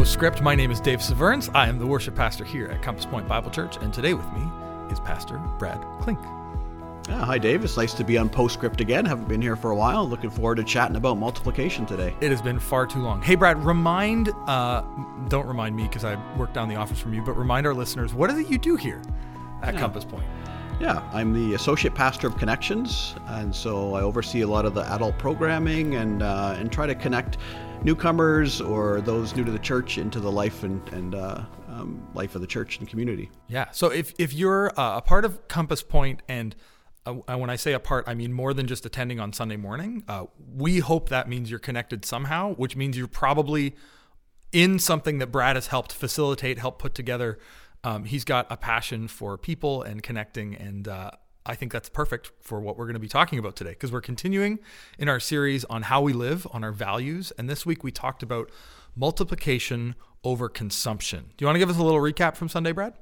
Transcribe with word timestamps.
Postscript. 0.00 0.40
My 0.40 0.54
name 0.54 0.70
is 0.70 0.80
Dave 0.80 1.02
Severns. 1.02 1.50
I 1.50 1.68
am 1.68 1.78
the 1.78 1.86
worship 1.86 2.14
pastor 2.16 2.42
here 2.42 2.68
at 2.68 2.80
Compass 2.80 3.04
Point 3.04 3.28
Bible 3.28 3.50
Church, 3.50 3.76
and 3.82 3.92
today 3.92 4.14
with 4.14 4.24
me 4.32 4.40
is 4.90 4.98
Pastor 4.98 5.36
Brad 5.58 5.78
Klink. 6.00 6.18
Yeah, 7.06 7.22
hi, 7.22 7.36
Dave. 7.36 7.62
It's 7.64 7.76
nice 7.76 7.92
to 7.92 8.02
be 8.02 8.16
on 8.16 8.30
Postscript 8.30 8.80
again. 8.80 9.04
Haven't 9.04 9.28
been 9.28 9.42
here 9.42 9.56
for 9.56 9.72
a 9.72 9.76
while. 9.76 10.08
Looking 10.08 10.30
forward 10.30 10.54
to 10.54 10.64
chatting 10.64 10.96
about 10.96 11.18
multiplication 11.18 11.84
today. 11.84 12.14
It 12.22 12.30
has 12.30 12.40
been 12.40 12.58
far 12.58 12.86
too 12.86 13.00
long. 13.00 13.20
Hey, 13.20 13.34
Brad, 13.34 13.62
remind, 13.62 14.30
uh, 14.46 14.80
don't 15.28 15.46
remind 15.46 15.76
me 15.76 15.82
because 15.82 16.02
I 16.02 16.16
work 16.38 16.54
down 16.54 16.70
the 16.70 16.76
office 16.76 16.98
from 16.98 17.12
you, 17.12 17.20
but 17.20 17.34
remind 17.34 17.66
our 17.66 17.74
listeners 17.74 18.14
what 18.14 18.30
is 18.30 18.38
it 18.38 18.48
you 18.48 18.56
do 18.56 18.76
here 18.76 19.02
at 19.62 19.74
Yeah. 19.74 19.80
Compass 19.80 20.06
Point? 20.06 20.24
Yeah, 20.80 21.02
I'm 21.12 21.34
the 21.34 21.52
associate 21.56 21.94
pastor 21.94 22.26
of 22.26 22.38
Connections, 22.38 23.16
and 23.26 23.54
so 23.54 23.92
I 23.92 24.00
oversee 24.00 24.40
a 24.40 24.48
lot 24.48 24.64
of 24.64 24.72
the 24.72 24.90
adult 24.94 25.18
programming 25.18 25.96
and 25.96 26.22
uh, 26.22 26.56
and 26.58 26.72
try 26.72 26.86
to 26.86 26.94
connect 26.94 27.36
newcomers 27.82 28.60
or 28.60 29.00
those 29.00 29.34
new 29.34 29.44
to 29.44 29.50
the 29.50 29.58
church 29.58 29.98
into 29.98 30.20
the 30.20 30.30
life 30.30 30.62
and 30.62 30.86
and 30.90 31.14
uh, 31.14 31.42
um, 31.68 32.06
life 32.14 32.34
of 32.34 32.40
the 32.40 32.46
church 32.46 32.78
and 32.78 32.88
community. 32.88 33.30
Yeah. 33.48 33.70
So 33.70 33.88
if, 33.88 34.12
if 34.18 34.32
you're 34.32 34.68
uh, 34.78 34.98
a 34.98 35.02
part 35.02 35.24
of 35.24 35.48
Compass 35.48 35.82
Point, 35.82 36.22
and 36.28 36.54
uh, 37.06 37.12
when 37.12 37.50
I 37.50 37.56
say 37.56 37.72
a 37.72 37.80
part, 37.80 38.04
I 38.06 38.14
mean 38.14 38.32
more 38.32 38.52
than 38.52 38.66
just 38.66 38.84
attending 38.84 39.18
on 39.20 39.32
Sunday 39.32 39.56
morning, 39.56 40.04
uh, 40.08 40.26
we 40.54 40.80
hope 40.80 41.08
that 41.08 41.28
means 41.28 41.50
you're 41.50 41.58
connected 41.58 42.04
somehow, 42.04 42.54
which 42.54 42.76
means 42.76 42.96
you're 42.96 43.08
probably 43.08 43.74
in 44.52 44.78
something 44.78 45.18
that 45.18 45.28
Brad 45.28 45.56
has 45.56 45.68
helped 45.68 45.92
facilitate, 45.92 46.58
help 46.58 46.78
put 46.78 46.94
together. 46.94 47.38
Um, 47.82 48.04
he's 48.04 48.24
got 48.24 48.46
a 48.50 48.56
passion 48.56 49.08
for 49.08 49.38
people 49.38 49.82
and 49.82 50.02
connecting, 50.02 50.54
and 50.54 50.86
uh, 50.86 51.12
I 51.46 51.54
think 51.54 51.72
that's 51.72 51.88
perfect 51.88 52.32
for 52.40 52.60
what 52.60 52.76
we're 52.76 52.84
going 52.84 52.94
to 52.94 53.00
be 53.00 53.08
talking 53.08 53.38
about 53.38 53.56
today 53.56 53.70
because 53.70 53.90
we're 53.90 54.00
continuing 54.00 54.58
in 54.98 55.08
our 55.08 55.20
series 55.20 55.64
on 55.64 55.82
how 55.82 56.02
we 56.02 56.12
live, 56.12 56.46
on 56.52 56.62
our 56.62 56.72
values. 56.72 57.32
And 57.38 57.48
this 57.48 57.64
week 57.64 57.82
we 57.82 57.90
talked 57.90 58.22
about 58.22 58.50
multiplication 58.94 59.94
over 60.22 60.48
consumption. 60.48 61.30
Do 61.36 61.42
you 61.42 61.46
want 61.46 61.54
to 61.54 61.60
give 61.60 61.70
us 61.70 61.78
a 61.78 61.82
little 61.82 62.00
recap 62.00 62.36
from 62.36 62.48
Sunday, 62.48 62.72
Brad? 62.72 62.94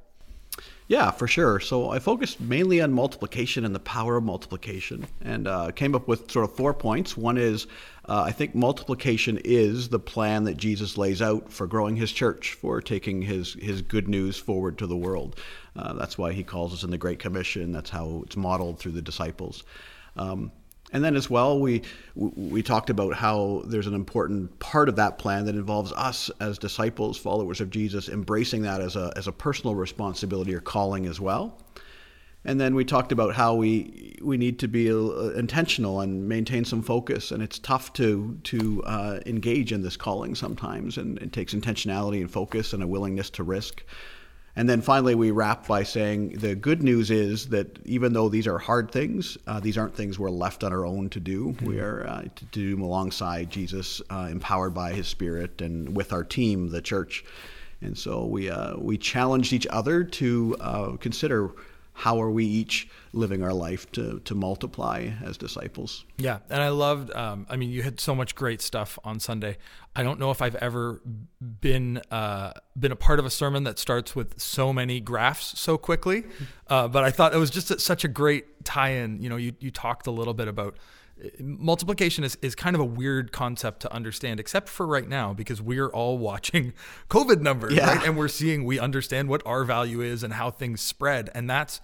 Yeah, 0.89 1.11
for 1.11 1.29
sure. 1.29 1.61
So 1.61 1.91
I 1.91 1.99
focused 1.99 2.41
mainly 2.41 2.81
on 2.81 2.93
multiplication 2.93 3.65
and 3.65 3.75
the 3.75 3.81
power 3.81 4.17
of 4.17 4.25
multiplication, 4.25 5.07
and 5.21 5.47
uh, 5.47 5.71
came 5.73 5.95
up 5.95 6.09
with 6.09 6.31
sort 6.31 6.49
of 6.49 6.57
four 6.57 6.73
points. 6.73 7.17
One 7.17 7.37
is 7.37 7.67
uh, 8.09 8.23
I 8.23 8.33
think 8.33 8.55
multiplication 8.55 9.39
is 9.45 9.91
the 9.91 9.99
plan 9.99 10.45
that 10.45 10.57
Jesus 10.57 10.97
lays 10.97 11.21
out 11.21 11.53
for 11.53 11.67
growing 11.67 11.97
His 11.97 12.11
church, 12.11 12.55
for 12.55 12.81
taking 12.81 13.21
His 13.21 13.53
His 13.55 13.83
good 13.83 14.09
news 14.09 14.39
forward 14.39 14.79
to 14.79 14.87
the 14.87 14.97
world. 14.97 15.39
Uh, 15.77 15.93
that's 15.93 16.17
why 16.17 16.33
He 16.33 16.43
calls 16.43 16.73
us 16.73 16.85
in 16.85 16.91
the 16.91 16.99
Great 16.99 17.19
Commission. 17.19 17.71
That's 17.71 17.91
how 17.91 18.23
it's 18.25 18.37
modeled 18.37 18.79
through 18.79 18.93
the 18.93 19.03
disciples. 19.03 19.65
Um, 20.17 20.51
and 20.93 21.05
then 21.05 21.17
as 21.17 21.29
well, 21.29 21.61
we 21.61 21.83
we 22.15 22.63
talked 22.63 22.91
about 22.91 23.15
how 23.15 23.63
there's 23.67 23.87
an 23.87 23.95
important 23.95 24.59
part 24.59 24.89
of 24.89 24.97
that 24.97 25.19
plan 25.19 25.45
that 25.45 25.55
involves 25.55 25.93
us 25.93 26.31
as 26.41 26.59
disciples, 26.59 27.19
followers 27.19 27.61
of 27.61 27.71
Jesus, 27.71 28.09
embracing 28.09 28.63
that 28.63 28.81
as 28.81 28.97
a 28.97 29.13
as 29.17 29.27
a 29.27 29.33
personal 29.33 29.75
responsibility 29.75 30.55
or 30.55 30.61
calling 30.61 31.07
as 31.07 31.21
well. 31.21 31.59
And 32.45 32.59
then 32.59 32.75
we 32.75 32.85
talked 32.85 33.13
about 33.13 33.35
how 33.35 33.55
we 33.55 34.17
we 34.23 34.39
need 34.39 34.59
to 34.61 34.69
be 34.69 34.91
uh, 34.91 35.31
intentional 35.37 36.01
and 36.01 36.27
maintain 36.27 36.65
some 36.65 36.83
focus, 36.83 37.33
and 37.33 37.43
it's 37.43 37.59
tough 37.59 37.93
to 37.95 38.39
to 38.45 38.83
uh, 38.85 39.21
engage 39.27 39.73
in 39.73 39.83
this 39.83 39.97
calling 39.97 40.35
sometimes, 40.35 40.97
and 40.97 41.19
it 41.19 41.33
takes 41.33 41.53
intentionality 41.53 42.21
and 42.21 42.31
focus 42.31 42.73
and 42.73 42.83
a 42.83 42.87
willingness 42.87 43.29
to 43.31 43.43
risk. 43.43 43.85
And 44.59 44.69
then 44.69 44.81
finally, 44.81 45.15
we 45.15 45.31
wrap 45.31 45.69
by 45.69 45.85
saying 45.85 46.31
the 46.31 46.57
good 46.57 46.83
news 46.83 47.13
is 47.13 47.47
that 47.51 47.79
even 47.85 48.13
though 48.13 48.29
these 48.29 48.49
are 48.49 48.59
hard 48.59 48.91
things, 48.91 49.39
uh, 49.47 49.61
these 49.61 49.79
aren't 49.79 49.95
things 49.95 50.19
we're 50.19 50.31
left 50.31 50.65
on 50.65 50.73
our 50.73 50.85
own 50.85 51.11
to 51.11 51.21
do. 51.21 51.55
We 51.63 51.79
are 51.79 52.05
uh, 52.05 52.23
to 52.35 52.45
do 52.47 52.73
them 52.73 52.83
alongside 52.83 53.51
Jesus, 53.51 54.03
uh, 54.11 54.27
empowered 54.29 54.75
by 54.75 54.95
His 54.95 55.07
Spirit, 55.07 55.63
and 55.63 55.97
with 55.97 56.13
our 56.13 56.25
team, 56.25 56.71
the 56.71 56.83
church. 56.83 57.25
And 57.83 57.97
so 57.97 58.27
we 58.27 58.51
uh, 58.51 58.77
we 58.79 58.99
challenged 58.99 59.53
each 59.53 59.69
other 59.71 60.03
to 60.03 60.57
uh, 60.59 60.97
consider 60.97 61.53
how 61.99 62.23
are 62.23 62.31
we 62.31 62.45
each 62.45 62.89
living 63.13 63.43
our 63.43 63.53
life 63.53 63.91
to 63.91 64.21
to 64.21 64.33
multiply 64.33 65.11
as 65.25 65.37
disciples. 65.37 66.05
Yeah, 66.17 66.39
and 66.49 66.63
I 66.63 66.69
loved. 66.69 67.13
Um, 67.13 67.45
I 67.51 67.57
mean, 67.57 67.71
you 67.71 67.83
had 67.83 67.99
so 67.99 68.15
much 68.15 68.37
great 68.37 68.63
stuff 68.63 69.01
on 69.03 69.19
Sunday. 69.19 69.59
I 69.97 70.05
don't 70.05 70.21
know 70.21 70.31
if 70.31 70.41
I've 70.41 70.55
ever 70.55 71.03
been 71.41 72.01
uh, 72.13 72.53
been 72.79 72.93
a 72.93 72.97
part 72.97 73.19
of 73.19 73.27
a 73.27 73.31
sermon 73.31 73.65
that 73.65 73.81
starts 73.81 74.15
with 74.15 74.41
so 74.41 74.73
many 74.73 75.01
graphs 75.01 75.59
so 75.59 75.77
quickly, 75.77 76.23
uh, 76.69 76.87
but 76.87 77.03
I 77.03 77.11
thought 77.11 77.35
it 77.35 77.39
was 77.39 77.51
just 77.51 77.81
such 77.81 78.05
a 78.05 78.09
great 78.09 78.65
tie-in. 78.65 79.21
You 79.21 79.29
know, 79.29 79.37
you 79.37 79.55
you 79.59 79.73
talked 79.73 80.07
a 80.07 80.13
little 80.13 80.35
bit 80.35 80.47
about 80.47 80.77
multiplication 81.41 82.25
is, 82.25 82.37
is 82.43 82.55
kind 82.55 82.75
of 82.77 82.81
a 82.81 82.85
weird 82.85 83.33
concept 83.33 83.81
to 83.81 83.93
understand, 83.93 84.41
except 84.41 84.69
for 84.69 84.87
right 84.87 85.09
now 85.09 85.33
because 85.35 85.61
we're 85.61 85.89
all 85.89 86.19
watching 86.19 86.73
COVID 87.11 87.41
numbers, 87.41 87.75
Yeah. 87.75 87.87
right? 87.97 88.07
And 88.07 88.17
we're 88.17 88.29
seeing 88.29 88.65
we 88.65 88.79
understand 88.79 89.29
what 89.29 89.43
our 89.47 89.65
value 89.65 90.01
is 90.01 90.23
and 90.23 90.35
how 90.35 90.51
things 90.51 90.81
spread, 90.81 91.31
and 91.35 91.49
that's 91.49 91.81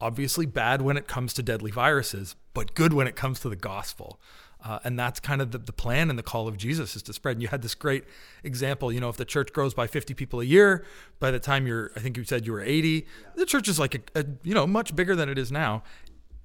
obviously 0.00 0.46
bad 0.46 0.80
when 0.82 0.96
it 0.96 1.06
comes 1.06 1.34
to 1.34 1.42
deadly 1.42 1.70
viruses, 1.70 2.34
but 2.54 2.74
good 2.74 2.92
when 2.92 3.06
it 3.06 3.16
comes 3.16 3.38
to 3.40 3.48
the 3.48 3.56
gospel. 3.56 4.18
Uh, 4.62 4.78
and 4.84 4.98
that's 4.98 5.20
kind 5.20 5.40
of 5.40 5.52
the, 5.52 5.58
the 5.58 5.72
plan 5.72 6.10
and 6.10 6.18
the 6.18 6.22
call 6.22 6.46
of 6.46 6.56
Jesus 6.56 6.94
is 6.94 7.02
to 7.02 7.12
spread. 7.14 7.36
And 7.36 7.42
you 7.42 7.48
had 7.48 7.62
this 7.62 7.74
great 7.74 8.04
example, 8.44 8.92
you 8.92 9.00
know, 9.00 9.08
if 9.08 9.16
the 9.16 9.24
church 9.24 9.52
grows 9.54 9.72
by 9.72 9.86
50 9.86 10.12
people 10.12 10.40
a 10.40 10.44
year, 10.44 10.84
by 11.18 11.30
the 11.30 11.38
time 11.38 11.66
you're, 11.66 11.90
I 11.96 12.00
think 12.00 12.16
you 12.18 12.24
said 12.24 12.44
you 12.46 12.52
were 12.52 12.60
80, 12.62 13.06
the 13.36 13.46
church 13.46 13.68
is 13.68 13.78
like, 13.78 13.94
a, 14.14 14.20
a, 14.20 14.24
you 14.42 14.54
know, 14.54 14.66
much 14.66 14.94
bigger 14.94 15.16
than 15.16 15.28
it 15.30 15.38
is 15.38 15.50
now. 15.50 15.82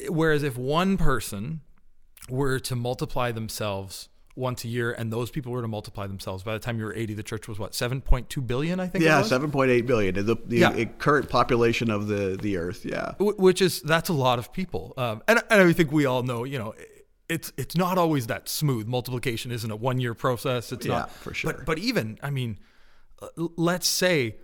Whereas 0.08 0.44
if 0.44 0.58
one 0.58 0.96
person 0.98 1.60
were 2.30 2.60
to 2.60 2.76
multiply 2.76 3.32
themselves 3.32 4.10
once 4.38 4.66
a 4.66 4.68
year 4.68 4.92
and 4.92 5.14
those 5.14 5.30
people 5.32 5.52
were 5.54 5.62
to 5.62 5.68
multiply 5.68 6.06
themselves, 6.08 6.44
by 6.44 6.52
the 6.54 6.60
time 6.60 6.78
you 6.78 6.84
were 6.84 6.94
80, 6.94 7.14
the 7.14 7.24
church 7.24 7.48
was 7.48 7.58
what, 7.58 7.72
7.2 7.72 8.46
billion, 8.46 8.82
I 8.82 8.88
think? 8.88 9.04
Yeah, 9.06 9.22
seven 9.22 9.50
point 9.50 9.72
eight 9.72 9.86
billion, 9.88 10.14
the, 10.14 10.36
the 10.46 10.58
Yeah. 10.58 10.84
current 10.98 11.30
population 11.30 11.90
of 11.90 12.08
the 12.08 12.38
the 12.42 12.58
earth. 12.58 12.84
Yeah. 12.84 13.14
Which 13.20 13.62
is 13.62 13.82
that's 13.82 14.10
a 14.10 14.14
lot 14.14 14.38
of 14.40 14.52
people 14.52 14.94
um, 14.98 15.22
and, 15.28 15.40
and 15.50 15.62
i 15.62 15.72
think 15.72 15.92
we 15.94 16.06
all 16.06 16.24
know 16.24 16.44
you 16.44 16.58
know 16.60 16.74
it's 17.30 17.54
it's 17.58 17.76
not 17.78 17.98
always 17.98 18.28
that 18.28 18.50
smooth 18.50 18.88
multiplication 18.88 19.52
isn't 19.52 19.72
a 19.72 19.76
one 19.76 20.00
year 20.02 20.14
process 20.14 20.72
it's 20.74 20.86
Yeah, 20.86 20.94
not 21.00 21.12
for 21.12 21.34
sure. 21.34 21.54
but, 21.54 21.66
but 21.66 21.78
even 21.80 22.20
i 22.22 22.30
mean 22.30 22.60
let's 23.56 23.88
say 23.88 24.36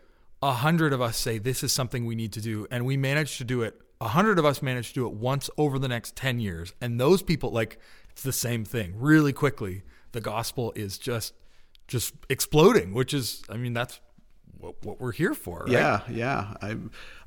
a 0.42 0.54
hundred 0.54 0.94
of 0.94 1.02
us 1.02 1.18
say 1.18 1.38
this 1.38 1.64
is 1.64 1.74
something 1.74 2.06
we 2.06 2.16
need 2.16 2.32
to 2.34 2.42
do 2.42 2.66
and 2.72 2.86
we 2.86 2.96
manage 2.98 3.38
to 3.40 3.44
do 3.44 3.62
it 3.62 3.80
a 4.02 4.10
hundred 4.10 4.38
of 4.38 4.46
us 4.46 4.62
manage 4.62 4.90
to 4.90 4.94
do 4.96 5.08
it 5.08 5.14
once 5.14 5.50
over 5.58 5.80
the 5.80 5.88
next 5.88 6.18
10 6.18 6.40
years. 6.40 6.74
And 6.82 7.00
those 7.00 7.22
people 7.22 7.52
like 7.52 7.80
it's 8.10 8.24
the 8.24 8.34
same 8.34 8.66
thing. 8.66 8.96
Really 8.98 9.32
quickly 9.32 9.84
the 10.12 10.22
gospel 10.22 10.74
is 10.76 10.98
just 10.98 11.34
just 11.88 12.14
exploding 12.30 12.94
which 12.94 13.14
is 13.14 13.44
i 13.50 13.58
mean 13.58 13.74
that's 13.74 14.00
what, 14.62 14.76
what 14.86 15.02
we're 15.02 15.12
here 15.12 15.34
for 15.34 15.60
right? 15.62 15.72
Yeah, 15.72 16.02
yeah. 16.10 16.54
I, 16.62 16.78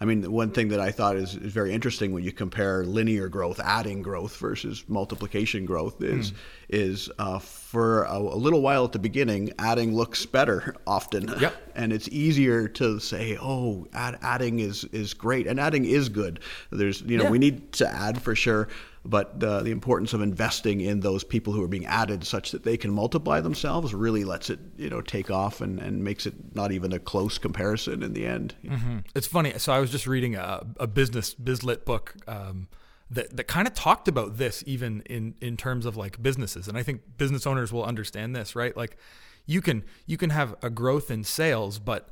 I 0.01 0.05
mean, 0.05 0.31
one 0.31 0.51
thing 0.51 0.69
that 0.69 0.81
I 0.81 0.91
thought 0.93 1.17
is, 1.17 1.35
is 1.35 1.53
very 1.53 1.73
interesting 1.73 2.13
when 2.13 2.23
you 2.23 2.33
compare 2.33 2.85
linear 2.85 3.29
growth, 3.29 3.59
adding 3.61 4.03
growth 4.03 4.37
versus 4.37 4.85
multiplication 4.89 5.67
growth 5.67 6.01
is 6.03 6.31
Hmm. 6.31 6.37
is 6.69 7.11
uh, 7.19 7.39
for 7.41 8.05
a, 8.05 8.17
a 8.19 8.37
little 8.39 8.63
while 8.63 8.85
at 8.85 8.93
the 8.93 8.99
beginning, 8.99 9.53
adding 9.59 9.95
looks 9.95 10.25
better 10.27 10.75
often, 10.87 11.29
Yep. 11.41 11.55
and 11.75 11.93
it's 11.93 12.09
easier 12.09 12.69
to 12.69 12.99
say, 13.01 13.37
oh, 13.41 13.87
add, 13.93 14.19
adding 14.23 14.61
is 14.61 14.85
is 14.85 15.13
great, 15.13 15.47
and 15.47 15.59
adding 15.61 15.85
is 15.85 16.09
good. 16.09 16.41
There's 16.71 17.03
you 17.03 17.19
know 17.19 17.25
Yeah. 17.25 17.31
we 17.31 17.39
need 17.39 17.73
to 17.73 17.87
add 17.89 18.23
for 18.23 18.35
sure. 18.35 18.69
But 19.07 19.39
the 19.41 19.67
importance 19.67 20.15
of 20.15 20.23
investing 20.23 20.81
in 20.81 21.01
those 21.01 21.25
people 21.25 21.53
who 21.53 21.63
are 21.63 21.69
being 21.69 21.85
added, 21.85 22.25
such 22.25 22.53
that 22.53 22.63
they 22.63 22.79
can 22.79 22.91
multiply 22.91 23.41
themselves, 23.43 23.93
really 23.93 24.25
lets 24.25 24.49
it, 24.49 24.59
you 24.79 24.89
know, 24.89 25.03
take 25.03 25.31
off 25.31 25.61
and, 25.61 25.79
and 25.79 26.03
makes 26.03 26.25
it 26.25 26.55
not 26.55 26.73
even 26.73 26.91
a 26.93 26.99
close 26.99 27.37
comparison 27.37 28.03
in 28.03 28.15
the 28.15 28.25
end. 28.25 28.55
It's 29.15 29.27
funny. 29.27 29.53
So 29.59 29.75
I 29.75 29.79
was 29.79 29.91
just 29.91 30.07
reading 30.07 30.37
a, 30.37 30.67
a 30.81 30.87
business 30.87 31.35
bizlit 31.35 31.85
book 31.85 32.15
um, 32.27 32.69
that 33.11 33.37
that 33.37 33.45
kind 33.45 33.69
of 33.69 33.75
talked 33.75 34.09
about 34.09 34.39
this, 34.39 34.65
even 34.67 35.03
in 35.03 35.35
in 35.43 35.59
terms 35.59 35.85
of 35.85 35.99
like 35.99 36.23
businesses. 36.23 36.67
And 36.67 36.79
I 36.79 36.83
think 36.83 37.03
business 37.19 37.47
owners 37.47 37.73
will 37.75 37.85
understand 37.85 38.35
this, 38.35 38.57
right? 38.57 38.75
Like 38.75 38.97
you 39.45 39.61
can 39.61 39.85
you 40.07 40.17
can 40.17 40.31
have 40.31 40.57
a 40.63 40.71
growth 40.71 41.11
in 41.11 41.25
sales, 41.25 41.79
but 41.79 42.09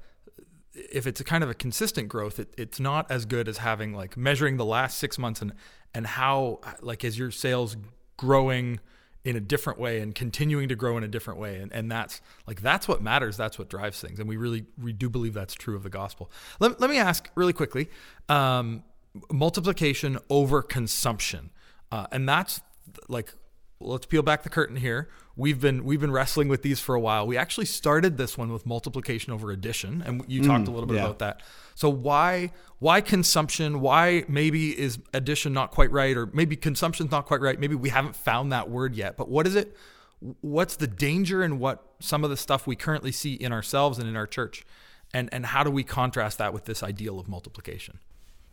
if 0.75 1.06
it's 1.06 1.20
a 1.20 1.25
kind 1.25 1.44
of 1.44 1.50
a 1.50 1.55
consistent 1.55 2.08
growth, 2.08 2.38
it, 2.38 2.55
it's 2.56 2.81
not 2.81 3.11
as 3.11 3.25
good 3.25 3.49
as 3.49 3.58
having 3.58 3.94
like 3.94 4.16
measuring 4.16 4.56
the 4.56 4.64
last 4.64 4.99
six 4.99 5.19
months 5.19 5.43
and 5.43 5.52
and 5.94 6.06
how 6.06 6.60
like 6.80 7.04
is 7.04 7.18
your 7.18 7.30
sales 7.30 7.76
growing 8.16 8.80
in 9.24 9.36
a 9.36 9.40
different 9.40 9.78
way 9.78 10.00
and 10.00 10.14
continuing 10.14 10.68
to 10.68 10.74
grow 10.74 10.96
in 10.96 11.04
a 11.04 11.08
different 11.08 11.38
way? 11.38 11.56
And, 11.56 11.72
and 11.72 11.90
that's 11.90 12.20
like 12.46 12.60
that's 12.60 12.88
what 12.88 13.02
matters. 13.02 13.36
That's 13.36 13.58
what 13.58 13.68
drives 13.68 14.00
things. 14.00 14.18
And 14.18 14.28
we 14.28 14.36
really 14.36 14.64
we 14.80 14.92
do 14.92 15.08
believe 15.08 15.34
that's 15.34 15.54
true 15.54 15.76
of 15.76 15.82
the 15.82 15.90
gospel. 15.90 16.30
Let, 16.60 16.80
let 16.80 16.90
me 16.90 16.98
ask 16.98 17.30
really 17.34 17.52
quickly 17.52 17.88
um, 18.28 18.82
multiplication 19.30 20.18
over 20.30 20.62
consumption. 20.62 21.50
Uh, 21.90 22.06
and 22.10 22.28
that's 22.28 22.60
like 23.08 23.34
let's 23.80 24.06
peel 24.06 24.22
back 24.22 24.42
the 24.42 24.50
curtain 24.50 24.76
here. 24.76 25.08
We've 25.37 25.61
been 25.61 25.84
we've 25.84 26.00
been 26.00 26.12
wrestling 26.12 26.49
with 26.49 26.62
these 26.62 26.81
for 26.81 26.94
a 26.94 27.00
while. 27.00 27.26
We 27.26 27.37
actually 27.37 27.67
started 27.67 28.17
this 28.17 28.37
one 28.37 28.52
with 28.52 28.67
multiplication 28.67 29.32
over 29.32 29.50
addition, 29.50 30.02
and 30.05 30.25
you 30.29 30.40
hmm, 30.40 30.46
talked 30.46 30.69
a 30.69 30.70
little 30.70 30.87
bit 30.87 30.96
yeah. 30.96 31.05
about 31.05 31.19
that. 31.20 31.43
So 31.75 31.88
why 31.88 32.52
why 32.79 33.00
consumption? 33.00 33.81
Why 33.81 34.25
maybe 34.29 34.79
is 34.79 34.99
addition 35.14 35.52
not 35.52 35.70
quite 35.70 35.90
right, 35.90 36.17
or 36.17 36.26
maybe 36.26 36.56
consumption's 36.56 37.11
not 37.11 37.26
quite 37.26 37.40
right? 37.40 37.58
Maybe 37.58 37.75
we 37.75 37.88
haven't 37.88 38.17
found 38.17 38.52
that 38.52 38.69
word 38.69 38.94
yet. 38.94 39.17
But 39.17 39.29
what 39.29 39.46
is 39.46 39.55
it? 39.55 39.76
what's 40.40 40.76
the 40.76 40.87
danger 40.87 41.43
and 41.43 41.58
what 41.58 41.85
some 42.00 42.25
of 42.25 42.31
the 42.31 42.37
stuff 42.37 42.67
we 42.67 42.76
currently 42.76 43.12
see 43.12 43.35
in 43.35 43.52
ourselves 43.52 43.99
and 43.99 44.08
in 44.08 44.17
our 44.17 44.26
church, 44.26 44.64
and 45.12 45.28
and 45.32 45.46
how 45.46 45.64
do 45.64 45.70
we 45.70 45.85
contrast 45.85 46.38
that 46.38 46.52
with 46.52 46.64
this 46.64 46.82
ideal 46.82 47.19
of 47.19 47.28
multiplication? 47.28 47.99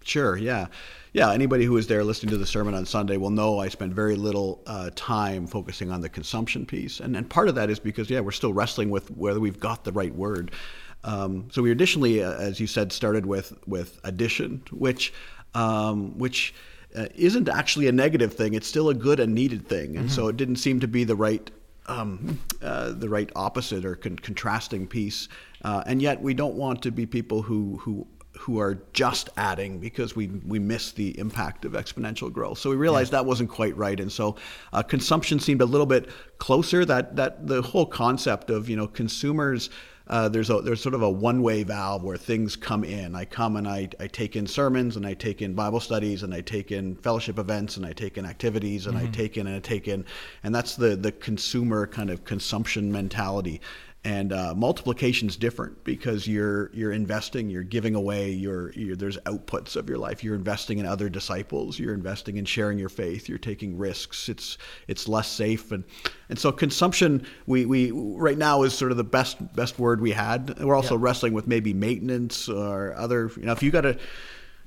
Sure. 0.03 0.37
Yeah. 0.37 0.67
Yeah. 1.13 1.31
Anybody 1.31 1.65
who 1.65 1.73
was 1.73 1.87
there 1.87 2.03
listening 2.03 2.31
to 2.31 2.37
the 2.37 2.45
sermon 2.45 2.73
on 2.73 2.85
Sunday 2.85 3.17
will 3.17 3.29
know 3.29 3.59
I 3.59 3.67
spent 3.69 3.93
very 3.93 4.15
little 4.15 4.61
uh, 4.67 4.89
time 4.95 5.47
focusing 5.47 5.91
on 5.91 6.01
the 6.01 6.09
consumption 6.09 6.65
piece. 6.65 6.99
And, 6.99 7.15
and 7.15 7.29
part 7.29 7.49
of 7.49 7.55
that 7.55 7.69
is 7.69 7.79
because, 7.79 8.09
yeah, 8.09 8.19
we're 8.19 8.31
still 8.31 8.53
wrestling 8.53 8.89
with 8.89 9.09
whether 9.17 9.39
we've 9.39 9.59
got 9.59 9.83
the 9.83 9.91
right 9.91 10.13
word. 10.13 10.51
Um, 11.03 11.47
so 11.51 11.61
we 11.61 11.71
additionally, 11.71 12.23
uh, 12.23 12.33
as 12.33 12.59
you 12.59 12.67
said, 12.67 12.91
started 12.91 13.25
with, 13.25 13.53
with 13.67 13.99
addition, 14.03 14.61
which, 14.71 15.13
um, 15.53 16.17
which 16.17 16.53
uh, 16.95 17.07
isn't 17.15 17.49
actually 17.49 17.87
a 17.87 17.91
negative 17.91 18.33
thing. 18.33 18.53
It's 18.53 18.67
still 18.67 18.89
a 18.89 18.93
good 18.93 19.19
and 19.19 19.33
needed 19.33 19.67
thing. 19.67 19.95
And 19.95 20.05
mm-hmm. 20.05 20.15
so 20.15 20.27
it 20.27 20.37
didn't 20.37 20.57
seem 20.57 20.79
to 20.81 20.87
be 20.87 21.03
the 21.03 21.15
right 21.15 21.49
um, 21.89 22.39
uh, 22.61 22.91
the 22.91 23.09
right 23.09 23.29
opposite 23.35 23.83
or 23.83 23.95
con- 23.95 24.17
contrasting 24.17 24.87
piece. 24.87 25.27
Uh, 25.63 25.83
and 25.85 26.01
yet, 26.01 26.21
we 26.21 26.33
don't 26.33 26.55
want 26.55 26.81
to 26.83 26.91
be 26.91 27.05
people 27.05 27.41
who 27.41 27.77
who 27.77 28.07
who 28.39 28.57
are 28.57 28.81
just 28.93 29.27
adding 29.35 29.79
because 29.79 30.15
we 30.15 30.27
we 30.47 30.59
miss 30.59 30.93
the 30.93 31.17
impact 31.19 31.65
of 31.65 31.73
exponential 31.73 32.31
growth. 32.31 32.57
So 32.57 32.69
we 32.69 32.77
realized 32.77 33.11
yeah. 33.11 33.19
that 33.19 33.25
wasn't 33.25 33.49
quite 33.49 33.75
right, 33.75 33.99
and 33.99 34.09
so 34.09 34.37
uh, 34.71 34.81
consumption 34.81 35.41
seemed 35.41 35.61
a 35.61 35.65
little 35.65 35.85
bit 35.85 36.09
closer. 36.37 36.85
That 36.85 37.17
that 37.17 37.47
the 37.47 37.61
whole 37.61 37.85
concept 37.85 38.49
of 38.49 38.69
you 38.69 38.77
know 38.77 38.87
consumers. 38.87 39.69
Uh, 40.07 40.27
there's 40.27 40.49
a 40.49 40.59
there's 40.61 40.81
sort 40.81 40.95
of 40.95 41.03
a 41.03 41.09
one 41.09 41.43
way 41.43 41.61
valve 41.61 42.01
where 42.01 42.17
things 42.17 42.55
come 42.55 42.83
in. 42.83 43.13
I 43.13 43.25
come 43.25 43.57
and 43.57 43.67
I, 43.67 43.89
I 43.99 44.07
take 44.07 44.35
in 44.35 44.47
sermons 44.47 44.95
and 44.95 45.05
I 45.05 45.13
take 45.13 45.43
in 45.43 45.53
Bible 45.53 45.79
studies 45.79 46.23
and 46.23 46.33
I 46.33 46.41
take 46.41 46.71
in 46.71 46.95
fellowship 46.95 47.37
events 47.37 47.77
and 47.77 47.85
I 47.85 47.93
take 47.93 48.17
in 48.17 48.25
activities 48.25 48.87
and 48.87 48.97
mm-hmm. 48.97 49.05
I 49.05 49.11
take 49.11 49.37
in 49.37 49.45
and 49.45 49.57
I 49.57 49.59
take 49.59 49.87
in, 49.87 50.03
and 50.41 50.55
that's 50.55 50.75
the 50.75 50.95
the 50.95 51.11
consumer 51.11 51.85
kind 51.85 52.09
of 52.09 52.25
consumption 52.25 52.91
mentality 52.91 53.61
and 54.05 54.31
uh, 54.31 54.53
multiplication 54.55 55.27
is 55.27 55.35
different 55.35 55.83
because 55.83 56.25
you're 56.25 56.71
you're 56.73 56.93
investing 56.93 57.49
you're 57.49 57.63
giving 57.63 57.95
away 57.95 58.31
your, 58.31 58.71
your, 58.71 58.95
there's 58.95 59.17
outputs 59.19 59.75
of 59.75 59.89
your 59.89 59.97
life. 59.97 60.23
You're 60.23 60.35
investing 60.35 60.77
in 60.77 60.85
other 60.85 61.09
disciples. 61.09 61.77
You're 61.77 61.93
investing 61.93 62.37
in 62.37 62.45
sharing 62.45 62.79
your 62.79 62.89
faith. 62.89 63.27
You're 63.27 63.37
taking 63.37 63.77
risks. 63.77 64.29
It's 64.29 64.57
it's 64.87 65.09
less 65.09 65.27
safe. 65.27 65.73
And 65.73 65.83
and 66.29 66.39
so 66.39 66.51
consumption 66.51 67.25
we 67.45 67.65
we 67.65 67.91
right 67.91 68.37
now 68.37 68.63
is 68.63 68.73
sort 68.73 68.91
of 68.91 68.97
the 68.97 69.03
best 69.03 69.53
best 69.53 69.77
word 69.79 69.99
we 69.99 70.11
had. 70.11 70.57
We're 70.59 70.75
also 70.75 70.95
yeah. 70.95 71.03
wrestling 71.03 71.33
with 71.33 71.47
maybe 71.47 71.73
maintenance 71.73 72.47
or 72.47 72.95
other 72.95 73.31
you 73.35 73.43
know 73.43 73.51
if 73.51 73.61
you 73.61 73.69
got 73.69 73.81
to 73.81 73.97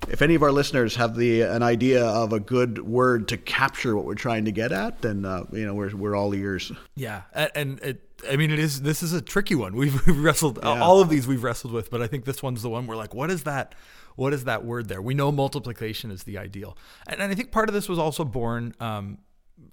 if 0.08 0.22
any 0.22 0.34
of 0.34 0.42
our 0.42 0.52
listeners 0.52 0.96
have 0.96 1.16
the 1.16 1.42
an 1.42 1.62
idea 1.62 2.04
of 2.04 2.32
a 2.32 2.40
good 2.40 2.82
word 2.82 3.28
to 3.28 3.36
capture 3.36 3.94
what 3.96 4.04
we're 4.04 4.14
trying 4.14 4.44
to 4.44 4.52
get 4.52 4.72
at, 4.72 5.02
then 5.02 5.24
uh, 5.24 5.44
you 5.52 5.64
know 5.64 5.74
we're 5.74 5.94
we're 5.94 6.16
all 6.16 6.34
ears. 6.34 6.72
Yeah, 6.96 7.22
and 7.54 7.80
it, 7.80 8.02
I 8.30 8.36
mean 8.36 8.50
it 8.50 8.58
is 8.58 8.82
this 8.82 9.02
is 9.02 9.12
a 9.12 9.20
tricky 9.20 9.54
one. 9.54 9.74
We've, 9.76 10.06
we've 10.06 10.22
wrestled 10.22 10.58
yeah. 10.62 10.80
all 10.80 11.00
of 11.00 11.08
these 11.08 11.26
we've 11.26 11.42
wrestled 11.42 11.72
with, 11.72 11.90
but 11.90 12.02
I 12.02 12.06
think 12.06 12.24
this 12.24 12.42
one's 12.42 12.62
the 12.62 12.70
one 12.70 12.86
we're 12.86 12.96
like, 12.96 13.14
what 13.14 13.30
is 13.30 13.44
that? 13.44 13.74
What 14.16 14.32
is 14.32 14.44
that 14.44 14.64
word 14.64 14.88
there? 14.88 15.00
We 15.00 15.14
know 15.14 15.32
multiplication 15.32 16.10
is 16.10 16.24
the 16.24 16.38
ideal, 16.38 16.76
and, 17.06 17.20
and 17.20 17.32
I 17.32 17.34
think 17.34 17.50
part 17.50 17.68
of 17.68 17.74
this 17.74 17.88
was 17.88 17.98
also 17.98 18.24
born. 18.24 18.74
Um, 18.80 19.18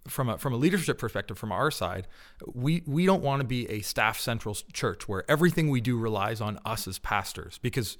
from 0.08 0.30
a 0.30 0.38
from 0.38 0.54
a 0.54 0.56
leadership 0.58 1.00
perspective 1.00 1.36
from 1.38 1.52
our 1.52 1.72
side 1.72 2.08
we 2.54 2.84
we 2.86 3.08
don't 3.08 3.24
want 3.24 3.42
to 3.42 3.48
be 3.48 3.68
a 3.70 3.82
staff 3.82 4.20
central 4.20 4.56
church 4.72 5.08
where 5.08 5.24
everything 5.28 5.70
we 5.70 5.82
do 5.82 5.98
relies 5.98 6.42
on 6.42 6.60
us 6.64 6.88
as 6.88 7.00
pastors 7.00 7.58
because 7.60 7.98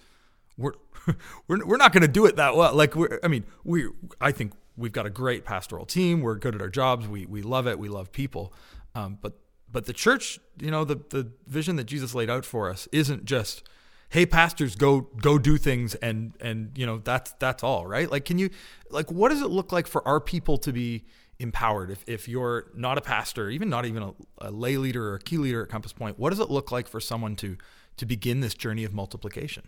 we're 0.60 0.74
we're, 1.48 1.66
we're 1.66 1.78
not 1.78 1.92
going 1.92 2.02
to 2.02 2.08
do 2.08 2.26
it 2.26 2.36
that 2.36 2.56
well. 2.56 2.76
Like 2.76 2.96
we're, 2.96 3.20
I 3.24 3.28
mean, 3.28 3.46
we 3.64 3.88
I 4.22 4.32
think 4.32 4.54
we've 4.78 4.92
got 4.92 5.08
a 5.08 5.10
great 5.10 5.46
pastoral 5.46 5.86
team. 5.86 6.22
We're 6.22 6.36
good 6.36 6.54
at 6.54 6.62
our 6.62 6.70
jobs. 6.70 7.08
We 7.08 7.26
we 7.26 7.42
love 7.42 7.66
it. 7.66 7.80
We 7.80 7.90
love 7.90 8.12
people. 8.12 8.54
Um, 8.94 9.18
but 9.22 9.40
but 9.72 9.86
the 9.86 9.94
church, 9.94 10.40
you 10.60 10.72
know, 10.72 10.84
the 10.84 10.96
the 11.10 11.32
vision 11.48 11.76
that 11.78 11.86
Jesus 11.86 12.16
laid 12.16 12.30
out 12.30 12.46
for 12.46 12.70
us 12.70 12.88
isn't 12.92 13.26
just 13.26 13.64
hey 14.10 14.26
pastors 14.26 14.76
go 14.76 15.02
go 15.02 15.38
do 15.38 15.58
things 15.58 15.96
and 15.96 16.34
and 16.42 16.72
you 16.76 16.86
know 16.86 16.98
that's 16.98 17.32
that's 17.40 17.64
all 17.64 17.86
right? 17.86 18.10
Like 18.12 18.26
can 18.26 18.38
you 18.40 18.50
like 18.90 19.12
what 19.12 19.30
does 19.30 19.42
it 19.42 19.50
look 19.50 19.72
like 19.72 19.88
for 19.88 20.06
our 20.08 20.20
people 20.20 20.58
to 20.60 20.74
be 20.74 21.06
empowered? 21.38 21.90
If, 21.92 22.04
if 22.08 22.28
you're 22.28 22.72
not 22.76 22.98
a 22.98 23.02
pastor 23.02 23.50
even 23.50 23.70
not 23.70 23.86
even 23.86 24.04
a, 24.04 24.14
a 24.40 24.52
lay 24.52 24.78
leader 24.78 25.10
or 25.10 25.16
a 25.16 25.20
key 25.20 25.38
leader 25.38 25.64
at 25.64 25.70
compass 25.70 25.94
point 25.94 26.20
what 26.20 26.32
does 26.32 26.40
it 26.40 26.50
look 26.50 26.72
like 26.72 26.88
for 26.88 27.00
someone 27.00 27.36
to 27.38 27.58
to 27.98 28.06
begin 28.06 28.40
this 28.40 28.54
journey 28.54 28.84
of 28.84 28.94
multiplication 28.94 29.68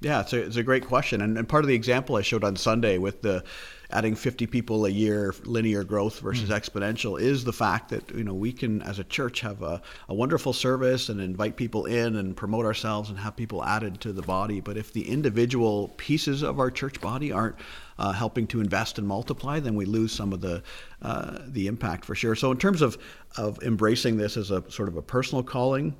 yeah, 0.00 0.20
it's 0.20 0.32
a, 0.32 0.42
it's 0.42 0.56
a 0.56 0.62
great 0.62 0.86
question. 0.86 1.22
And, 1.22 1.38
and 1.38 1.48
part 1.48 1.64
of 1.64 1.68
the 1.68 1.74
example 1.74 2.16
I 2.16 2.22
showed 2.22 2.44
on 2.44 2.56
Sunday 2.56 2.98
with 2.98 3.22
the 3.22 3.42
adding 3.90 4.14
50 4.14 4.46
people 4.46 4.84
a 4.84 4.90
year, 4.90 5.34
linear 5.44 5.84
growth 5.84 6.20
versus 6.20 6.50
mm. 6.50 6.58
exponential, 6.58 7.18
is 7.20 7.44
the 7.44 7.52
fact 7.52 7.88
that 7.90 8.10
you 8.10 8.24
know 8.24 8.34
we 8.34 8.52
can, 8.52 8.82
as 8.82 8.98
a 8.98 9.04
church, 9.04 9.40
have 9.40 9.62
a, 9.62 9.80
a 10.08 10.14
wonderful 10.14 10.52
service 10.52 11.08
and 11.08 11.20
invite 11.20 11.56
people 11.56 11.86
in 11.86 12.16
and 12.16 12.36
promote 12.36 12.66
ourselves 12.66 13.08
and 13.08 13.18
have 13.18 13.36
people 13.36 13.64
added 13.64 14.00
to 14.02 14.12
the 14.12 14.22
body. 14.22 14.60
But 14.60 14.76
if 14.76 14.92
the 14.92 15.08
individual 15.08 15.88
pieces 15.96 16.42
of 16.42 16.58
our 16.58 16.70
church 16.70 17.00
body 17.00 17.32
aren't 17.32 17.56
uh, 17.98 18.12
helping 18.12 18.46
to 18.48 18.60
invest 18.60 18.98
and 18.98 19.08
multiply, 19.08 19.60
then 19.60 19.76
we 19.76 19.86
lose 19.86 20.12
some 20.12 20.34
of 20.34 20.42
the 20.42 20.62
uh, 21.00 21.38
the 21.46 21.68
impact 21.68 22.04
for 22.04 22.14
sure. 22.14 22.34
So 22.34 22.50
in 22.50 22.58
terms 22.58 22.82
of 22.82 22.98
of 23.38 23.62
embracing 23.62 24.18
this 24.18 24.36
as 24.36 24.50
a 24.50 24.68
sort 24.70 24.88
of 24.88 24.96
a 24.96 25.02
personal 25.02 25.42
calling, 25.42 25.96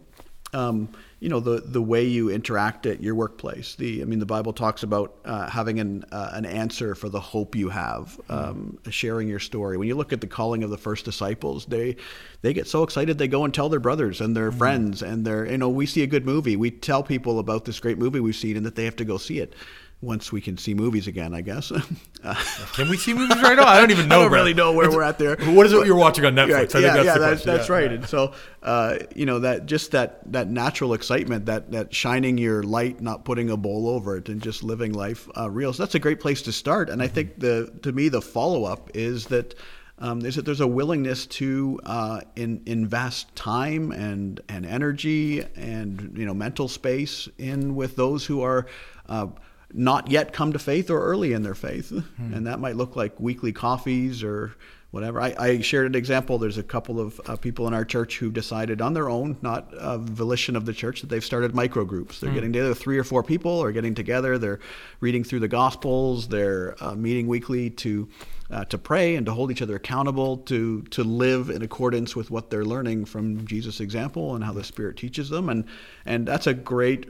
um, 0.56 0.88
you 1.20 1.28
know 1.28 1.40
the 1.40 1.60
the 1.60 1.82
way 1.82 2.04
you 2.04 2.30
interact 2.30 2.86
at 2.86 3.02
your 3.02 3.14
workplace. 3.14 3.74
The 3.74 4.02
I 4.02 4.04
mean 4.04 4.18
the 4.18 4.26
Bible 4.26 4.52
talks 4.52 4.82
about 4.82 5.14
uh, 5.24 5.48
having 5.48 5.78
an 5.80 6.04
uh, 6.12 6.30
an 6.32 6.44
answer 6.44 6.94
for 6.94 7.08
the 7.08 7.20
hope 7.20 7.54
you 7.54 7.68
have, 7.68 8.18
um, 8.28 8.78
sharing 8.90 9.28
your 9.28 9.38
story. 9.38 9.76
When 9.76 9.88
you 9.88 9.94
look 9.94 10.12
at 10.12 10.20
the 10.20 10.26
calling 10.26 10.62
of 10.62 10.70
the 10.70 10.78
first 10.78 11.04
disciples, 11.04 11.66
they 11.66 11.96
they 12.42 12.52
get 12.52 12.66
so 12.66 12.82
excited 12.82 13.18
they 13.18 13.28
go 13.28 13.44
and 13.44 13.52
tell 13.52 13.68
their 13.68 13.80
brothers 13.80 14.20
and 14.20 14.36
their 14.36 14.50
mm-hmm. 14.50 14.58
friends 14.58 15.02
and 15.02 15.26
their 15.26 15.50
you 15.50 15.58
know 15.58 15.68
we 15.68 15.86
see 15.86 16.02
a 16.02 16.06
good 16.06 16.24
movie, 16.26 16.56
we 16.56 16.70
tell 16.70 17.02
people 17.02 17.38
about 17.38 17.64
this 17.64 17.80
great 17.80 17.98
movie 17.98 18.20
we've 18.20 18.36
seen 18.36 18.56
and 18.56 18.64
that 18.64 18.74
they 18.74 18.84
have 18.84 18.96
to 18.96 19.04
go 19.04 19.18
see 19.18 19.38
it 19.38 19.54
once 20.02 20.30
we 20.30 20.42
can 20.42 20.58
see 20.58 20.74
movies 20.74 21.06
again, 21.06 21.32
I 21.32 21.40
guess. 21.40 21.72
can 22.74 22.88
we 22.90 22.98
see 22.98 23.14
movies 23.14 23.42
right 23.42 23.56
now? 23.56 23.66
I 23.66 23.80
don't 23.80 23.90
even 23.90 24.08
know. 24.08 24.20
I 24.20 24.22
don't 24.24 24.32
really 24.32 24.52
know 24.52 24.72
where 24.72 24.90
we're 24.90 25.02
at 25.02 25.18
there. 25.18 25.36
What 25.56 25.64
is 25.64 25.72
it 25.72 25.86
you're 25.86 25.96
watching 25.96 26.24
on 26.26 26.34
Netflix? 26.34 26.74
Right. 26.74 26.82
yeah, 26.82 26.94
that's 26.94 27.06
yeah, 27.06 27.18
that's, 27.18 27.44
that's 27.44 27.68
yeah. 27.68 27.74
right. 27.74 27.92
And 27.92 28.06
so, 28.06 28.34
uh, 28.62 28.98
you 29.14 29.24
know, 29.24 29.38
that 29.38 29.64
just 29.64 29.92
that 29.92 30.20
that 30.32 30.48
natural 30.48 30.92
excitement, 30.92 31.46
that 31.46 31.70
that 31.72 31.94
shining 31.94 32.36
your 32.36 32.62
light, 32.62 33.00
not 33.00 33.24
putting 33.24 33.48
a 33.48 33.56
bowl 33.56 33.88
over 33.88 34.18
it, 34.18 34.28
and 34.28 34.42
just 34.42 34.62
living 34.62 34.92
life 34.92 35.28
uh, 35.36 35.50
real. 35.50 35.72
So 35.72 35.82
that's 35.82 35.94
a 35.94 35.98
great 35.98 36.20
place 36.20 36.42
to 36.42 36.52
start. 36.52 36.90
And 36.90 37.02
I 37.02 37.08
think 37.08 37.40
the 37.40 37.72
to 37.82 37.92
me 37.92 38.08
the 38.08 38.22
follow 38.22 38.64
up 38.64 38.90
is 38.94 39.26
that. 39.26 39.54
Um, 39.98 40.26
is 40.26 40.34
that 40.34 40.44
there's 40.44 40.60
a 40.60 40.66
willingness 40.66 41.24
to 41.26 41.80
uh, 41.84 42.20
in, 42.36 42.60
invest 42.66 43.34
time 43.34 43.92
and 43.92 44.38
and 44.46 44.66
energy 44.66 45.42
and 45.56 46.12
you 46.14 46.26
know 46.26 46.34
mental 46.34 46.68
space 46.68 47.30
in 47.38 47.74
with 47.74 47.96
those 47.96 48.26
who 48.26 48.42
are 48.42 48.66
uh, 49.08 49.28
not 49.72 50.10
yet 50.10 50.32
come 50.32 50.52
to 50.52 50.58
faith 50.58 50.90
or 50.90 51.00
early 51.00 51.32
in 51.32 51.42
their 51.42 51.54
faith. 51.54 51.90
Hmm. 51.90 52.34
And 52.34 52.46
that 52.46 52.60
might 52.60 52.76
look 52.76 52.96
like 52.96 53.18
weekly 53.18 53.52
coffees 53.52 54.22
or 54.22 54.54
whatever. 54.92 55.20
I, 55.20 55.34
I 55.38 55.60
shared 55.60 55.86
an 55.86 55.94
example. 55.94 56.38
There's 56.38 56.58
a 56.58 56.62
couple 56.62 57.00
of 57.00 57.20
uh, 57.26 57.36
people 57.36 57.66
in 57.66 57.74
our 57.74 57.84
church 57.84 58.18
who 58.18 58.30
decided 58.30 58.80
on 58.80 58.94
their 58.94 59.10
own, 59.10 59.36
not 59.42 59.68
a 59.72 59.98
volition 59.98 60.56
of 60.56 60.64
the 60.64 60.72
church, 60.72 61.00
that 61.00 61.08
they've 61.08 61.24
started 61.24 61.54
micro 61.54 61.84
groups. 61.84 62.20
They're 62.20 62.30
hmm. 62.30 62.36
getting 62.36 62.52
together, 62.52 62.74
three 62.74 62.96
or 62.96 63.04
four 63.04 63.22
people 63.22 63.62
are 63.62 63.72
getting 63.72 63.94
together. 63.94 64.38
They're 64.38 64.60
reading 65.00 65.24
through 65.24 65.40
the 65.40 65.48
Gospels. 65.48 66.28
They're 66.28 66.76
uh, 66.82 66.94
meeting 66.94 67.26
weekly 67.26 67.70
to. 67.70 68.08
Uh, 68.48 68.64
to 68.66 68.78
pray 68.78 69.16
and 69.16 69.26
to 69.26 69.32
hold 69.32 69.50
each 69.50 69.60
other 69.60 69.74
accountable, 69.74 70.36
to 70.36 70.80
to 70.82 71.02
live 71.02 71.50
in 71.50 71.62
accordance 71.62 72.14
with 72.14 72.30
what 72.30 72.48
they're 72.48 72.64
learning 72.64 73.04
from 73.04 73.44
Jesus' 73.44 73.80
example 73.80 74.36
and 74.36 74.44
how 74.44 74.52
the 74.52 74.62
Spirit 74.62 74.96
teaches 74.96 75.28
them, 75.28 75.48
and 75.48 75.64
and 76.04 76.28
that's 76.28 76.46
a 76.46 76.54
great 76.54 77.08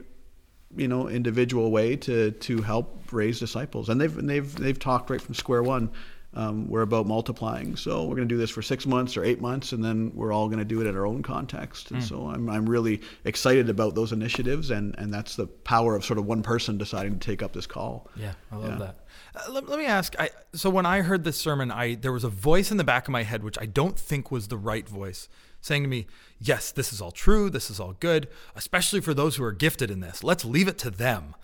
you 0.75 0.87
know 0.87 1.07
individual 1.07 1.71
way 1.71 1.95
to 1.95 2.31
to 2.31 2.61
help 2.61 3.11
raise 3.11 3.39
disciples. 3.39 3.89
And 3.89 3.99
they've 3.99 4.17
and 4.17 4.29
they've 4.29 4.53
they've 4.55 4.79
talked 4.79 5.09
right 5.09 5.21
from 5.21 5.35
square 5.35 5.63
one. 5.63 5.91
Um, 6.33 6.67
we're 6.67 6.81
about 6.81 7.07
multiplying. 7.07 7.75
So 7.77 8.03
we're 8.03 8.15
going 8.15 8.27
to 8.27 8.35
do 8.35 8.37
this 8.37 8.51
for 8.51 8.61
six 8.61 8.85
months 8.85 9.17
or 9.17 9.23
eight 9.23 9.41
months 9.41 9.71
and 9.71 9.83
then 9.83 10.11
we're 10.13 10.31
all 10.31 10.47
going 10.49 10.59
to 10.59 10.65
do 10.65 10.81
it 10.81 10.85
in 10.85 10.95
our 10.95 11.07
own 11.07 11.23
context. 11.23 11.89
And 11.89 11.99
mm. 11.99 12.07
so 12.07 12.27
I'm, 12.27 12.47
I'm 12.47 12.69
really 12.69 13.01
excited 13.23 13.69
about 13.69 13.95
those 13.95 14.11
initiatives 14.11 14.69
and 14.69 14.93
and 14.99 15.11
that's 15.11 15.35
the 15.35 15.47
power 15.47 15.95
of 15.95 16.05
sort 16.05 16.19
of 16.19 16.25
one 16.25 16.43
person 16.43 16.77
deciding 16.77 17.17
to 17.17 17.25
take 17.25 17.41
up 17.41 17.53
this 17.53 17.65
call. 17.65 18.09
Yeah 18.15 18.33
i 18.51 18.55
love 18.55 18.69
yeah. 18.69 18.77
that. 18.77 19.05
Uh, 19.35 19.51
let, 19.51 19.67
let, 19.67 19.79
me 19.79 19.85
ask 19.85 20.19
I, 20.19 20.29
so 20.53 20.69
when 20.69 20.85
i 20.85 21.01
heard 21.01 21.23
this 21.23 21.37
sermon 21.37 21.71
i 21.71 21.95
there 21.95 22.11
was 22.11 22.23
a 22.23 22.29
voice 22.29 22.71
in 22.71 22.77
the 22.77 22.83
back 22.83 23.07
of 23.07 23.11
my 23.11 23.23
head 23.23 23.43
which 23.43 23.57
i 23.59 23.65
don't 23.65 23.97
think 23.97 24.31
was 24.31 24.47
the 24.47 24.57
right 24.57 24.87
voice 24.87 25.27
saying 25.61 25.83
to 25.83 25.89
me, 25.89 26.07
Yes, 26.39 26.71
this 26.71 26.93
is 26.93 27.01
all 27.01 27.11
true. 27.11 27.49
This 27.49 27.69
is 27.69 27.79
all 27.79 27.93
good, 27.99 28.27
especially 28.55 29.01
for 29.01 29.13
those 29.13 29.37
who 29.37 29.43
are 29.43 29.51
gifted 29.51 29.89
in 29.89 30.01
this. 30.01 30.23
Let's 30.23 30.45
leave 30.45 30.67
it 30.67 30.77
to 30.79 30.91
them. 30.91 31.35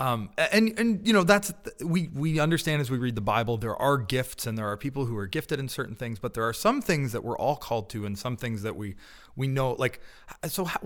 Um, 0.00 0.30
and 0.36 0.76
and 0.78 1.06
you 1.06 1.12
know 1.12 1.22
that's 1.22 1.52
we 1.84 2.08
we 2.12 2.40
understand 2.40 2.80
as 2.80 2.90
we 2.90 2.98
read 2.98 3.14
the 3.14 3.20
Bible 3.20 3.56
there 3.56 3.76
are 3.76 3.98
gifts 3.98 4.46
and 4.46 4.58
there 4.58 4.66
are 4.66 4.76
people 4.76 5.04
who 5.04 5.16
are 5.16 5.26
gifted 5.26 5.60
in 5.60 5.68
certain 5.68 5.94
things, 5.94 6.18
but 6.18 6.34
there 6.34 6.42
are 6.42 6.52
some 6.52 6.82
things 6.82 7.12
that 7.12 7.22
we're 7.22 7.38
all 7.38 7.56
called 7.56 7.88
to 7.90 8.04
and 8.04 8.18
some 8.18 8.36
things 8.36 8.62
that 8.62 8.74
we 8.74 8.96
we 9.36 9.46
know 9.46 9.72
like 9.72 10.00
so 10.48 10.64
how, 10.64 10.80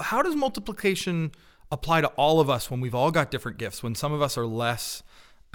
how 0.00 0.22
does 0.22 0.34
multiplication 0.34 1.32
apply 1.70 2.00
to 2.00 2.08
all 2.10 2.40
of 2.40 2.48
us 2.48 2.70
when 2.70 2.80
we've 2.80 2.94
all 2.94 3.10
got 3.10 3.30
different 3.30 3.58
gifts 3.58 3.82
when 3.82 3.94
some 3.94 4.12
of 4.12 4.22
us 4.22 4.38
are 4.38 4.46
less 4.46 5.02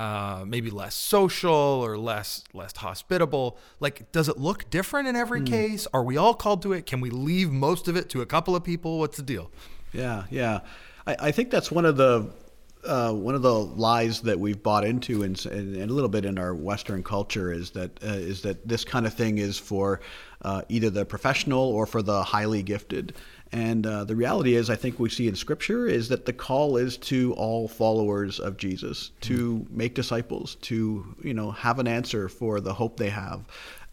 uh, 0.02 0.44
maybe 0.48 0.72
less 0.72 0.96
social 0.96 1.52
or 1.52 1.96
less 1.96 2.44
less 2.54 2.76
hospitable. 2.76 3.60
Like, 3.80 4.12
does 4.12 4.28
it 4.30 4.38
look 4.38 4.68
different 4.72 5.08
in 5.08 5.16
every 5.16 5.44
case? 5.44 5.88
Are 5.94 6.04
we 6.04 6.18
all 6.18 6.34
called 6.34 6.64
to 6.64 6.74
it? 6.74 6.88
Can 6.88 7.02
we 7.02 7.12
leave 7.12 7.52
most 7.52 7.88
of 7.88 7.96
it 7.96 8.10
to 8.10 8.22
a 8.22 8.26
couple 8.26 8.56
of 8.56 8.64
people? 8.64 8.98
What's 8.98 9.18
the 9.18 9.24
deal? 9.24 9.52
Yeah, 9.94 10.24
yeah. 10.32 10.62
I, 11.06 11.16
I 11.28 11.32
think 11.32 11.52
that's 11.52 11.72
one 11.72 11.86
of 11.86 11.98
the 11.98 12.32
uh, 12.84 13.14
one 13.14 13.36
of 13.36 13.44
the 13.44 13.54
lies 13.54 14.22
that 14.22 14.40
we've 14.40 14.64
bought 14.64 14.84
into, 14.84 15.22
and, 15.22 15.46
and, 15.46 15.78
a 15.78 15.94
little 15.94 16.10
bit 16.10 16.26
in 16.26 16.40
our 16.40 16.56
Western 16.56 17.04
culture, 17.04 17.52
is 17.52 17.70
that 17.72 17.92
uh, 18.04 18.08
is 18.08 18.42
that 18.42 18.68
this 18.68 18.84
kind 18.84 19.06
of 19.06 19.14
thing 19.14 19.38
is 19.38 19.60
for 19.60 20.02
uh, 20.42 20.64
either 20.68 20.90
the 20.90 21.06
professional 21.06 21.62
or 21.62 21.86
for 21.86 22.02
the 22.02 22.24
highly 22.24 22.64
gifted. 22.64 23.14
And 23.52 23.86
uh, 23.86 24.06
the 24.06 24.16
reality 24.16 24.56
is, 24.56 24.70
I 24.70 24.76
think 24.76 25.00
we 25.00 25.10
see 25.10 25.28
in 25.28 25.36
Scripture 25.36 25.86
is 25.86 26.08
that 26.10 26.26
the 26.26 26.34
call 26.34 26.78
is 26.78 26.98
to 26.98 27.34
all 27.34 27.68
followers 27.68 28.40
of 28.40 28.56
Jesus 28.58 29.12
to 29.22 29.60
mm-hmm. 29.60 29.78
make 29.78 29.94
disciples, 29.94 30.56
to 30.62 31.16
you 31.22 31.34
know 31.34 31.52
have 31.52 31.80
an 31.80 31.88
answer 31.88 32.30
for 32.30 32.62
the 32.62 32.74
hope 32.74 32.98
they 32.98 33.10
have, 33.10 33.46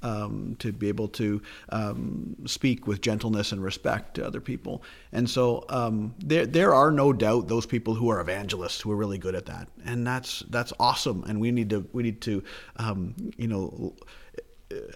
um, 0.03 0.57
to 0.61 0.73
be 0.73 0.89
able 0.89 1.09
to 1.09 1.43
um, 1.71 2.37
speak 2.47 2.87
with 2.87 3.01
gentleness 3.01 3.51
and 3.51 3.63
respect 3.63 4.15
to 4.15 4.27
other 4.27 4.41
people. 4.41 4.83
And 5.13 5.29
so 5.29 5.65
um, 5.69 6.15
there 6.19 6.47
there 6.47 6.75
are 6.75 6.93
no 6.93 7.13
doubt 7.13 7.49
those 7.49 7.67
people 7.67 7.95
who 7.95 8.09
are 8.11 8.21
evangelists 8.21 8.81
who 8.81 8.93
are 8.93 8.97
really 8.97 9.19
good 9.19 9.35
at 9.35 9.47
that, 9.47 9.69
and 9.85 10.07
that's 10.07 10.45
that's 10.51 10.73
awesome. 10.79 11.25
And 11.25 11.41
we 11.41 11.51
need 11.51 11.71
to 11.71 11.87
we 11.93 12.05
need 12.05 12.21
to 12.23 12.45
um, 12.77 13.15
you 13.37 13.49
know 13.49 13.95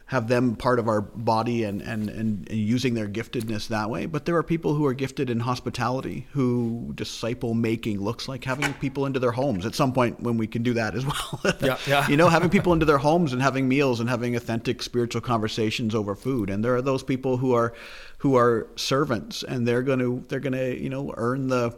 have 0.07 0.29
them 0.29 0.55
part 0.55 0.79
of 0.79 0.87
our 0.87 1.00
body 1.00 1.64
and, 1.64 1.81
and, 1.81 2.11
and, 2.11 2.50
using 2.50 2.93
their 2.93 3.09
giftedness 3.09 3.69
that 3.69 3.88
way. 3.88 4.05
But 4.05 4.26
there 4.26 4.37
are 4.37 4.43
people 4.43 4.75
who 4.75 4.85
are 4.85 4.93
gifted 4.93 5.31
in 5.31 5.41
hospitality 5.41 6.26
who 6.33 6.93
disciple 6.95 7.55
making 7.55 7.99
looks 8.00 8.29
like 8.29 8.45
having 8.45 8.75
people 8.75 9.07
into 9.07 9.19
their 9.19 9.33
homes 9.33 9.64
at 9.64 9.75
some 9.75 9.95
point 9.95 10.21
when 10.21 10.37
we 10.37 10.47
can 10.47 10.62
do 10.62 10.75
that 10.75 10.95
as 10.95 11.07
well. 11.45 11.55
yeah, 11.62 11.79
yeah. 11.87 12.07
you 12.07 12.19
know, 12.19 12.29
having 12.29 12.50
people 12.50 12.75
into 12.75 12.85
their 12.85 12.99
homes 12.99 13.33
and 13.33 13.41
having 13.41 13.67
meals 13.67 14.00
and 14.00 14.11
having 14.11 14.37
authentic 14.37 14.83
spiritual 14.83 15.23
conversations 15.23 15.95
over 15.95 16.14
food. 16.14 16.50
And 16.50 16.62
there 16.62 16.76
are 16.76 16.83
those 16.83 17.02
people 17.02 17.38
who 17.38 17.55
are 17.55 17.73
who 18.19 18.37
are 18.37 18.69
servants 18.76 19.43
and 19.43 19.67
they're 19.67 19.83
going 19.83 19.99
to 19.99 20.23
they're 20.29 20.38
going 20.38 20.52
to 20.52 20.81
you 20.81 20.91
know 20.91 21.12
earn 21.17 21.49
the 21.49 21.76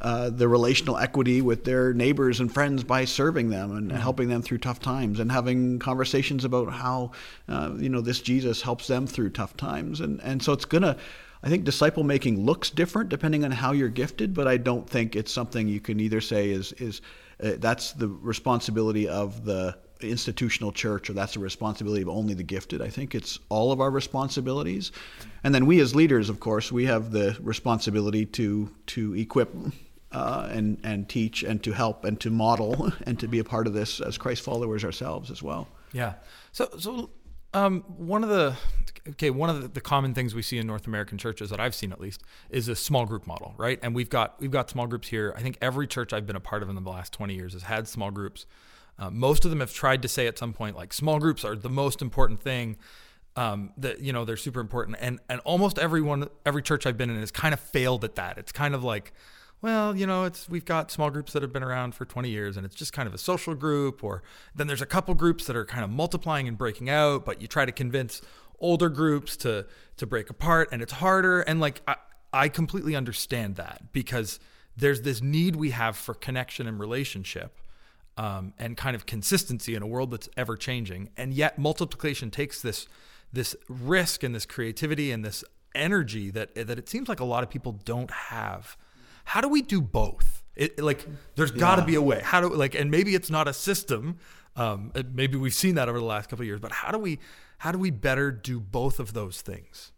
uh, 0.00 0.28
the 0.28 0.46
relational 0.46 0.98
equity 0.98 1.40
with 1.40 1.64
their 1.64 1.94
neighbors 1.94 2.40
and 2.40 2.52
friends 2.52 2.84
by 2.84 3.04
serving 3.04 3.48
them 3.48 3.74
and 3.74 3.90
mm-hmm. 3.90 3.98
helping 3.98 4.28
them 4.28 4.42
through 4.42 4.58
tough 4.58 4.78
times 4.78 5.20
and 5.20 5.32
having 5.32 5.78
conversations 5.78 6.44
about 6.44 6.70
how 6.70 7.10
uh, 7.48 7.72
you 7.76 7.88
know 7.88 8.00
this 8.00 8.20
Jesus 8.20 8.60
helps 8.60 8.86
them 8.86 9.06
through 9.06 9.30
tough 9.30 9.56
times 9.56 10.00
and 10.00 10.20
and 10.20 10.42
so 10.42 10.52
it's 10.52 10.66
gonna 10.66 10.96
I 11.42 11.48
think 11.48 11.64
disciple 11.64 12.04
making 12.04 12.44
looks 12.44 12.68
different 12.68 13.08
depending 13.08 13.44
on 13.44 13.50
how 13.50 13.72
you're 13.72 13.88
gifted 13.88 14.34
but 14.34 14.46
I 14.46 14.58
don't 14.58 14.88
think 14.88 15.16
it's 15.16 15.32
something 15.32 15.66
you 15.66 15.80
can 15.80 15.98
either 15.98 16.20
say 16.20 16.50
is 16.50 16.72
is 16.72 17.00
uh, 17.42 17.52
that's 17.58 17.92
the 17.92 18.08
responsibility 18.08 19.08
of 19.08 19.44
the 19.44 19.76
institutional 20.00 20.72
church 20.72 21.08
or 21.08 21.14
that's 21.14 21.34
the 21.34 21.40
responsibility 21.40 22.02
of 22.02 22.08
only 22.08 22.34
the 22.34 22.42
gifted. 22.42 22.82
I 22.82 22.88
think 22.88 23.14
it's 23.14 23.38
all 23.48 23.72
of 23.72 23.80
our 23.80 23.90
responsibilities. 23.90 24.92
And 25.42 25.54
then 25.54 25.66
we 25.66 25.80
as 25.80 25.94
leaders, 25.94 26.28
of 26.28 26.40
course, 26.40 26.70
we 26.70 26.84
have 26.86 27.12
the 27.12 27.36
responsibility 27.40 28.26
to 28.26 28.70
to 28.88 29.14
equip 29.14 29.54
uh, 30.16 30.48
and 30.50 30.78
and 30.82 31.10
teach 31.10 31.42
and 31.42 31.62
to 31.62 31.72
help 31.72 32.04
and 32.04 32.18
to 32.18 32.30
model 32.30 32.90
and 33.06 33.20
to 33.20 33.28
be 33.28 33.38
a 33.38 33.44
part 33.44 33.66
of 33.66 33.74
this 33.74 34.00
as 34.00 34.16
Christ 34.16 34.42
followers 34.42 34.82
ourselves 34.82 35.30
as 35.30 35.42
well. 35.42 35.68
Yeah. 35.92 36.14
So 36.52 36.70
so 36.78 37.10
um, 37.52 37.82
one 37.98 38.24
of 38.24 38.30
the 38.30 38.56
okay 39.10 39.28
one 39.28 39.50
of 39.50 39.60
the, 39.60 39.68
the, 39.68 39.80
common 39.82 40.14
things 40.14 40.34
we 40.34 40.40
see 40.40 40.56
in 40.56 40.66
North 40.66 40.86
American 40.86 41.18
churches 41.18 41.50
that 41.50 41.60
I've 41.60 41.74
seen 41.74 41.92
at 41.92 42.00
least 42.00 42.22
is 42.48 42.68
a 42.68 42.74
small 42.74 43.04
group 43.04 43.26
model, 43.26 43.54
right? 43.58 43.78
And 43.82 43.94
we've 43.94 44.08
got 44.08 44.40
we've 44.40 44.50
got 44.50 44.70
small 44.70 44.86
groups 44.86 45.08
here. 45.08 45.34
I 45.36 45.42
think 45.42 45.58
every 45.60 45.86
church 45.86 46.14
I've 46.14 46.26
been 46.26 46.36
a 46.36 46.40
part 46.40 46.62
of 46.62 46.70
in 46.70 46.76
the 46.76 46.90
last 46.90 47.12
20 47.12 47.34
years 47.34 47.52
has 47.52 47.64
had 47.64 47.86
small 47.86 48.10
groups. 48.10 48.46
Uh, 48.98 49.10
most 49.10 49.44
of 49.44 49.50
them 49.50 49.60
have 49.60 49.74
tried 49.74 50.00
to 50.00 50.08
say 50.08 50.26
at 50.26 50.38
some 50.38 50.54
point 50.54 50.76
like 50.76 50.94
small 50.94 51.18
groups 51.18 51.44
are 51.44 51.54
the 51.54 51.68
most 51.68 52.00
important 52.00 52.40
thing. 52.40 52.78
Um, 53.36 53.74
that 53.76 54.00
you 54.00 54.14
know 54.14 54.24
they're 54.24 54.38
super 54.38 54.60
important, 54.60 54.96
and 54.98 55.20
and 55.28 55.40
almost 55.40 55.78
everyone 55.78 56.30
every 56.46 56.62
church 56.62 56.86
I've 56.86 56.96
been 56.96 57.10
in 57.10 57.20
has 57.20 57.30
kind 57.30 57.52
of 57.52 57.60
failed 57.60 58.02
at 58.02 58.14
that. 58.14 58.38
It's 58.38 58.50
kind 58.50 58.74
of 58.74 58.82
like 58.82 59.12
well, 59.66 59.96
you 59.96 60.06
know, 60.06 60.22
it's 60.22 60.48
we've 60.48 60.64
got 60.64 60.92
small 60.92 61.10
groups 61.10 61.32
that 61.32 61.42
have 61.42 61.52
been 61.52 61.64
around 61.64 61.96
for 61.96 62.04
20 62.04 62.30
years 62.30 62.56
and 62.56 62.64
it's 62.64 62.76
just 62.76 62.92
kind 62.92 63.08
of 63.08 63.12
a 63.14 63.18
social 63.18 63.52
group 63.56 64.04
or 64.04 64.22
then 64.54 64.68
there's 64.68 64.80
a 64.80 64.86
couple 64.86 65.12
groups 65.12 65.44
that 65.46 65.56
are 65.56 65.64
kind 65.64 65.82
of 65.82 65.90
multiplying 65.90 66.46
and 66.46 66.56
breaking 66.56 66.88
out, 66.88 67.24
but 67.24 67.42
you 67.42 67.48
try 67.48 67.64
to 67.64 67.72
convince 67.72 68.22
older 68.60 68.88
groups 68.88 69.36
to 69.38 69.66
to 69.96 70.06
break 70.06 70.30
apart 70.30 70.68
and 70.70 70.82
it's 70.82 70.92
harder 70.92 71.40
and 71.40 71.58
like 71.60 71.82
I, 71.88 71.96
I 72.32 72.48
completely 72.48 72.94
understand 72.94 73.56
that 73.56 73.92
because 73.92 74.38
there's 74.76 75.00
this 75.00 75.20
need 75.20 75.56
we 75.56 75.70
have 75.70 75.96
for 75.96 76.14
connection 76.14 76.68
and 76.68 76.78
relationship 76.78 77.58
um, 78.16 78.54
and 78.60 78.76
kind 78.76 78.94
of 78.94 79.04
consistency 79.04 79.74
in 79.74 79.82
a 79.82 79.86
world 79.86 80.12
that's 80.12 80.28
ever 80.36 80.56
changing. 80.56 81.10
And 81.16 81.34
yet 81.34 81.58
multiplication 81.58 82.30
takes 82.30 82.62
this 82.62 82.86
this 83.32 83.56
risk 83.68 84.22
and 84.22 84.32
this 84.32 84.46
creativity 84.46 85.10
and 85.10 85.24
this 85.24 85.42
energy 85.74 86.30
that 86.30 86.54
that 86.54 86.78
it 86.78 86.88
seems 86.88 87.08
like 87.08 87.18
a 87.18 87.24
lot 87.24 87.42
of 87.42 87.50
people 87.50 87.72
don't 87.84 88.12
have 88.12 88.76
how 89.26 89.40
do 89.40 89.48
we 89.48 89.60
do 89.60 89.80
both? 89.80 90.44
It, 90.54 90.80
like, 90.80 91.04
there's 91.34 91.50
got 91.50 91.76
to 91.76 91.84
be 91.84 91.96
a 91.96 92.00
way. 92.00 92.20
How 92.22 92.40
do 92.40 92.48
like, 92.48 92.74
and 92.74 92.90
maybe 92.90 93.14
it's 93.14 93.28
not 93.28 93.48
a 93.48 93.52
system. 93.52 94.18
Um, 94.54 94.92
maybe 95.12 95.36
we've 95.36 95.52
seen 95.52 95.74
that 95.74 95.88
over 95.88 95.98
the 95.98 96.04
last 96.04 96.30
couple 96.30 96.44
of 96.44 96.46
years. 96.46 96.60
But 96.60 96.72
how 96.72 96.92
do 96.92 96.98
we, 96.98 97.18
how 97.58 97.72
do 97.72 97.78
we 97.78 97.90
better 97.90 98.30
do 98.30 98.60
both 98.60 99.00
of 99.00 99.12
those 99.12 99.42
things? 99.42 99.92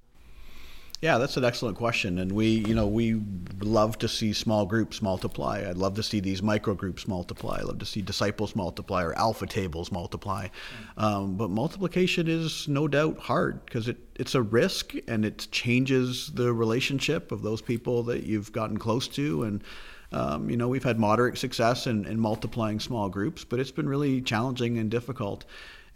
Yeah, 1.01 1.19
that's 1.19 1.37
an 1.37 1.45
excellent 1.45 1.77
question, 1.77 2.19
and 2.19 2.33
we, 2.33 2.47
you 2.67 2.75
know, 2.75 2.89
we 2.89 3.23
love 3.61 3.99
to 3.99 4.09
see 4.09 4.33
small 4.33 4.67
groups 4.67 5.01
multiply. 5.01 5.65
I'd 5.69 5.77
love 5.77 5.95
to 5.95 6.03
see 6.03 6.19
these 6.19 6.43
micro 6.43 6.75
groups 6.75 7.07
multiply. 7.07 7.59
I 7.61 7.63
love 7.63 7.79
to 7.79 7.87
see 7.87 8.03
disciples 8.03 8.57
multiply 8.57 9.05
or 9.05 9.17
alpha 9.17 9.47
tables 9.47 9.93
multiply. 9.93 10.49
Um, 10.97 11.37
but 11.37 11.51
multiplication 11.51 12.27
is 12.27 12.67
no 12.67 12.89
doubt 12.89 13.17
hard 13.17 13.65
because 13.65 13.87
it, 13.87 13.99
it's 14.17 14.35
a 14.35 14.43
risk 14.43 14.95
and 15.07 15.25
it 15.25 15.47
changes 15.53 16.33
the 16.35 16.53
relationship 16.53 17.31
of 17.31 17.43
those 17.43 17.63
people 17.63 18.03
that 18.05 18.25
you've 18.25 18.51
gotten 18.51 18.77
close 18.77 19.07
to 19.09 19.45
and. 19.45 19.63
Um, 20.11 20.49
you 20.49 20.57
know, 20.57 20.69
we've 20.69 20.85
had 20.85 20.99
moderate 20.99 21.37
success 21.37 21.87
in, 21.87 22.07
in 22.07 22.19
multiplying 22.19 22.81
small 22.81 23.11
groups, 23.11 23.45
but 23.45 23.61
it's 23.61 23.71
been 23.71 23.87
really 23.87 24.23
challenging 24.23 24.79
and 24.79 24.91
difficult. 24.91 25.45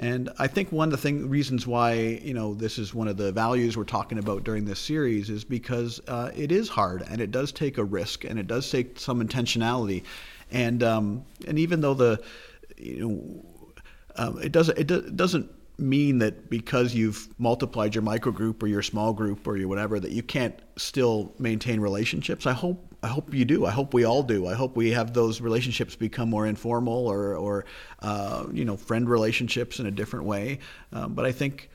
And 0.02 0.30
I 0.36 0.48
think 0.48 0.72
one 0.72 0.88
of 0.88 0.90
the 0.90 0.96
thing, 0.98 1.30
reasons 1.30 1.64
why 1.64 1.92
you 1.94 2.34
know 2.34 2.54
this 2.54 2.76
is 2.76 2.92
one 2.92 3.06
of 3.06 3.16
the 3.16 3.30
values 3.30 3.76
we're 3.76 3.84
talking 3.84 4.18
about 4.18 4.42
during 4.42 4.64
this 4.64 4.80
series 4.80 5.30
is 5.30 5.44
because 5.44 6.00
uh, 6.08 6.32
it 6.34 6.50
is 6.50 6.68
hard 6.68 7.04
and 7.08 7.20
it 7.20 7.30
does 7.30 7.52
take 7.52 7.78
a 7.78 7.84
risk 7.84 8.24
and 8.24 8.36
it 8.36 8.48
does 8.48 8.68
take 8.68 8.98
some 8.98 9.24
intentionality, 9.24 10.02
and 10.50 10.82
um, 10.82 11.24
and 11.46 11.56
even 11.56 11.80
though 11.80 11.94
the 11.94 12.20
you 12.76 12.98
know 12.98 13.46
um, 14.16 14.42
it 14.42 14.50
doesn't 14.50 14.76
it, 14.76 14.88
do, 14.88 14.96
it 14.96 15.16
doesn't 15.16 15.48
mean 15.78 16.18
that 16.18 16.50
because 16.50 16.94
you've 16.94 17.28
multiplied 17.38 17.94
your 17.94 18.02
micro 18.02 18.32
group 18.32 18.60
or 18.60 18.66
your 18.66 18.82
small 18.82 19.12
group 19.12 19.46
or 19.46 19.56
your 19.56 19.68
whatever 19.68 20.00
that 20.00 20.10
you 20.10 20.22
can't 20.24 20.58
still 20.76 21.32
maintain 21.38 21.78
relationships. 21.78 22.44
I 22.44 22.52
hope 22.52 22.91
I 23.02 23.08
hope 23.08 23.34
you 23.34 23.44
do. 23.44 23.66
I 23.66 23.70
hope 23.70 23.94
we 23.94 24.04
all 24.04 24.22
do. 24.22 24.46
I 24.46 24.54
hope 24.54 24.76
we 24.76 24.92
have 24.92 25.12
those 25.12 25.40
relationships 25.40 25.96
become 25.96 26.30
more 26.30 26.46
informal 26.46 27.08
or, 27.08 27.36
or 27.36 27.64
uh, 28.00 28.46
you 28.52 28.64
know, 28.64 28.76
friend 28.76 29.08
relationships 29.08 29.80
in 29.80 29.86
a 29.86 29.90
different 29.90 30.24
way. 30.24 30.60
Um, 30.92 31.14
but 31.14 31.24
I 31.24 31.32
think 31.32 31.68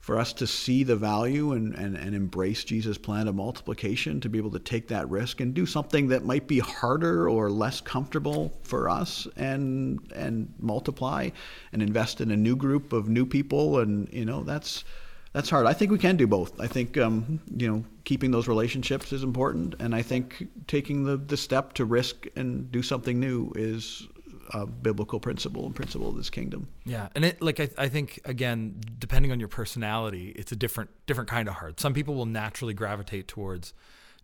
for 0.00 0.18
us 0.18 0.32
to 0.32 0.46
see 0.46 0.82
the 0.82 0.96
value 0.96 1.52
and, 1.52 1.74
and, 1.74 1.94
and 1.94 2.14
embrace 2.14 2.64
Jesus' 2.64 2.96
plan 2.96 3.28
of 3.28 3.34
multiplication, 3.34 4.20
to 4.22 4.30
be 4.30 4.38
able 4.38 4.50
to 4.50 4.58
take 4.58 4.88
that 4.88 5.08
risk 5.10 5.40
and 5.40 5.52
do 5.52 5.66
something 5.66 6.08
that 6.08 6.24
might 6.24 6.48
be 6.48 6.58
harder 6.58 7.28
or 7.28 7.50
less 7.50 7.82
comfortable 7.82 8.50
for 8.62 8.88
us 8.88 9.28
and 9.36 10.00
and 10.14 10.52
multiply 10.58 11.28
and 11.72 11.82
invest 11.82 12.22
in 12.22 12.30
a 12.30 12.36
new 12.36 12.56
group 12.56 12.94
of 12.94 13.10
new 13.10 13.26
people 13.26 13.80
and 13.80 14.08
you 14.10 14.24
know 14.24 14.42
that's 14.42 14.84
that's 15.32 15.48
hard. 15.48 15.66
I 15.66 15.72
think 15.72 15.90
we 15.92 15.98
can 15.98 16.16
do 16.16 16.26
both. 16.26 16.60
I 16.60 16.66
think 16.66 16.98
um, 16.98 17.40
you 17.56 17.68
know 17.68 17.84
keeping 18.04 18.30
those 18.30 18.48
relationships 18.48 19.12
is 19.12 19.22
important, 19.22 19.74
and 19.78 19.94
I 19.94 20.02
think 20.02 20.48
taking 20.66 21.04
the, 21.04 21.16
the 21.16 21.36
step 21.36 21.74
to 21.74 21.84
risk 21.84 22.26
and 22.36 22.70
do 22.70 22.82
something 22.82 23.20
new 23.20 23.52
is 23.54 24.06
a 24.52 24.66
biblical 24.66 25.20
principle 25.20 25.66
and 25.66 25.74
principle 25.74 26.08
of 26.08 26.16
this 26.16 26.30
kingdom. 26.30 26.68
Yeah, 26.84 27.08
and 27.14 27.24
it 27.24 27.40
like 27.40 27.60
I, 27.60 27.68
I 27.78 27.88
think 27.88 28.20
again, 28.24 28.80
depending 28.98 29.30
on 29.30 29.38
your 29.38 29.48
personality, 29.48 30.30
it's 30.36 30.52
a 30.52 30.56
different 30.56 30.90
different 31.06 31.30
kind 31.30 31.48
of 31.48 31.54
hard. 31.54 31.78
Some 31.78 31.94
people 31.94 32.14
will 32.14 32.26
naturally 32.26 32.74
gravitate 32.74 33.28
towards 33.28 33.72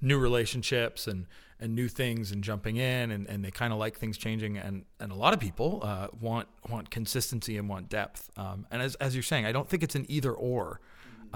new 0.00 0.18
relationships 0.18 1.06
and 1.06 1.26
and 1.58 1.74
new 1.74 1.88
things 1.88 2.32
and 2.32 2.44
jumping 2.44 2.76
in 2.76 3.10
and, 3.10 3.26
and 3.28 3.42
they 3.42 3.50
kind 3.50 3.72
of 3.72 3.78
like 3.78 3.96
things 3.96 4.18
changing 4.18 4.58
and 4.58 4.84
and 5.00 5.10
a 5.10 5.14
lot 5.14 5.32
of 5.32 5.40
people 5.40 5.80
uh, 5.82 6.08
want 6.20 6.48
want 6.68 6.90
consistency 6.90 7.56
and 7.56 7.66
want 7.66 7.88
depth 7.88 8.30
um, 8.36 8.66
and 8.70 8.82
as, 8.82 8.94
as 8.96 9.14
you're 9.14 9.22
saying 9.22 9.46
I 9.46 9.52
don't 9.52 9.66
think 9.66 9.82
it's 9.82 9.94
an 9.94 10.04
either 10.08 10.32
or 10.32 10.80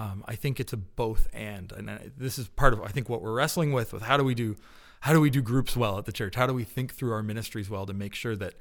um, 0.01 0.25
I 0.27 0.35
think 0.35 0.59
it's 0.59 0.73
a 0.73 0.79
both 0.79 1.29
and, 1.35 1.71
and 1.73 1.91
I, 1.91 2.11
this 2.17 2.39
is 2.39 2.49
part 2.49 2.73
of 2.73 2.81
I 2.81 2.89
think 2.89 3.11
what 3.11 3.21
we're 3.21 3.35
wrestling 3.35 3.73
with 3.73 3.93
with 3.93 4.03
how 4.03 4.17
do 4.17 4.25
we 4.25 4.35
do 4.35 4.57
how 5.01 5.13
do 5.13 5.21
we 5.21 5.29
do 5.29 5.43
groups 5.43 5.77
well 5.77 5.99
at 5.99 6.07
the 6.07 6.13
church? 6.13 6.35
How 6.37 6.47
do 6.47 6.55
we 6.55 6.65
think 6.65 6.95
through 6.95 7.13
our 7.13 7.23
ministries 7.23 7.69
well 7.69 7.85
to 7.85 7.93
make 7.93 8.15
sure 8.15 8.35
that 8.37 8.55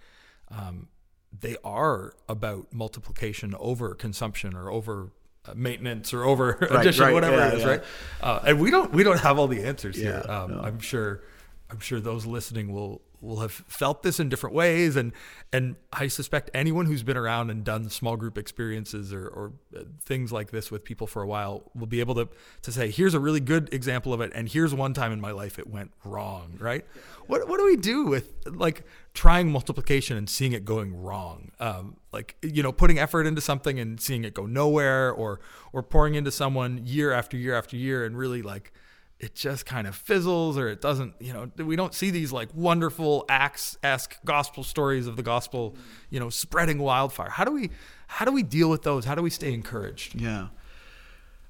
um, 0.51 0.89
they 1.37 1.55
are 1.63 2.13
about 2.27 2.73
multiplication 2.73 3.55
over 3.57 3.93
consumption 3.95 4.53
or 4.53 4.69
over 4.69 5.11
uh, 5.45 5.53
maintenance 5.55 6.13
or 6.13 6.25
over 6.25 6.57
right, 6.61 6.81
addition, 6.81 7.05
right, 7.05 7.13
whatever 7.13 7.37
yeah, 7.37 7.47
it 7.47 7.53
is, 7.53 7.63
yeah. 7.63 7.69
right? 7.69 7.83
Uh, 8.21 8.39
and 8.45 8.59
we 8.59 8.69
don't 8.69 8.91
we 8.91 9.03
don't 9.03 9.19
have 9.19 9.39
all 9.39 9.47
the 9.47 9.63
answers 9.63 9.97
yeah, 9.97 10.03
here. 10.03 10.25
Um, 10.27 10.51
no. 10.51 10.61
I'm 10.61 10.79
sure 10.79 11.23
I'm 11.69 11.79
sure 11.79 12.01
those 12.01 12.25
listening 12.25 12.73
will 12.73 13.01
will 13.21 13.39
have 13.39 13.51
felt 13.51 14.03
this 14.03 14.19
in 14.19 14.29
different 14.29 14.55
ways. 14.55 14.95
And 14.95 15.13
and 15.51 15.75
I 15.91 16.07
suspect 16.07 16.49
anyone 16.53 16.85
who's 16.85 17.03
been 17.03 17.17
around 17.17 17.49
and 17.49 17.63
done 17.63 17.89
small 17.89 18.15
group 18.15 18.37
experiences 18.37 19.13
or, 19.13 19.27
or 19.27 19.53
uh, 19.75 19.83
things 20.01 20.31
like 20.31 20.51
this 20.51 20.69
with 20.71 20.83
people 20.83 21.07
for 21.07 21.21
a 21.21 21.27
while 21.27 21.71
will 21.73 21.87
be 21.87 21.99
able 21.99 22.15
to 22.15 22.29
to 22.61 22.71
say 22.71 22.91
here's 22.91 23.13
a 23.13 23.19
really 23.19 23.39
good 23.39 23.73
example 23.73 24.13
of 24.13 24.21
it 24.21 24.31
and 24.35 24.49
here's 24.49 24.73
one 24.73 24.93
time 24.93 25.11
in 25.11 25.19
my 25.19 25.31
life 25.31 25.59
it 25.59 25.67
went 25.67 25.91
wrong 26.03 26.55
right? 26.59 26.85
What 27.27 27.47
what 27.47 27.57
do 27.57 27.65
we 27.65 27.75
do 27.75 28.05
with 28.05 28.33
like 28.45 28.83
trying 29.13 29.51
multiplication 29.51 30.17
and 30.17 30.29
seeing 30.29 30.53
it 30.53 30.65
going 30.65 30.95
wrong? 30.95 31.51
Um, 31.59 31.97
like 32.11 32.35
you 32.41 32.63
know 32.63 32.71
putting 32.71 32.99
effort 32.99 33.25
into 33.25 33.41
something 33.41 33.79
and 33.79 33.99
seeing 33.99 34.23
it 34.23 34.33
go 34.33 34.45
nowhere 34.45 35.11
or 35.11 35.39
or 35.73 35.83
pouring 35.83 36.15
into 36.15 36.31
someone 36.31 36.81
year 36.85 37.11
after 37.11 37.37
year 37.37 37.55
after 37.55 37.75
year 37.75 38.05
and 38.05 38.17
really 38.17 38.41
like 38.41 38.71
it 39.19 39.35
just 39.35 39.65
kind 39.65 39.85
of 39.85 39.95
fizzles 39.95 40.57
or 40.57 40.69
it 40.69 40.81
doesn't 40.81 41.13
you 41.19 41.33
know 41.33 41.51
we 41.57 41.75
don't 41.75 41.93
see 41.93 42.09
these 42.09 42.31
like 42.31 42.49
wonderful 42.53 43.25
acts-esque 43.29 44.17
gospel 44.25 44.63
stories 44.63 45.07
of 45.07 45.17
the 45.17 45.23
gospel 45.23 45.75
you 46.09 46.19
know 46.19 46.29
spreading 46.29 46.79
wildfire 46.79 47.29
how 47.29 47.43
do 47.43 47.51
we 47.51 47.69
how 48.07 48.25
do 48.25 48.31
we 48.31 48.43
deal 48.43 48.69
with 48.69 48.83
those 48.83 49.05
how 49.05 49.15
do 49.15 49.21
we 49.21 49.29
stay 49.29 49.53
encouraged 49.53 50.19
yeah 50.19 50.47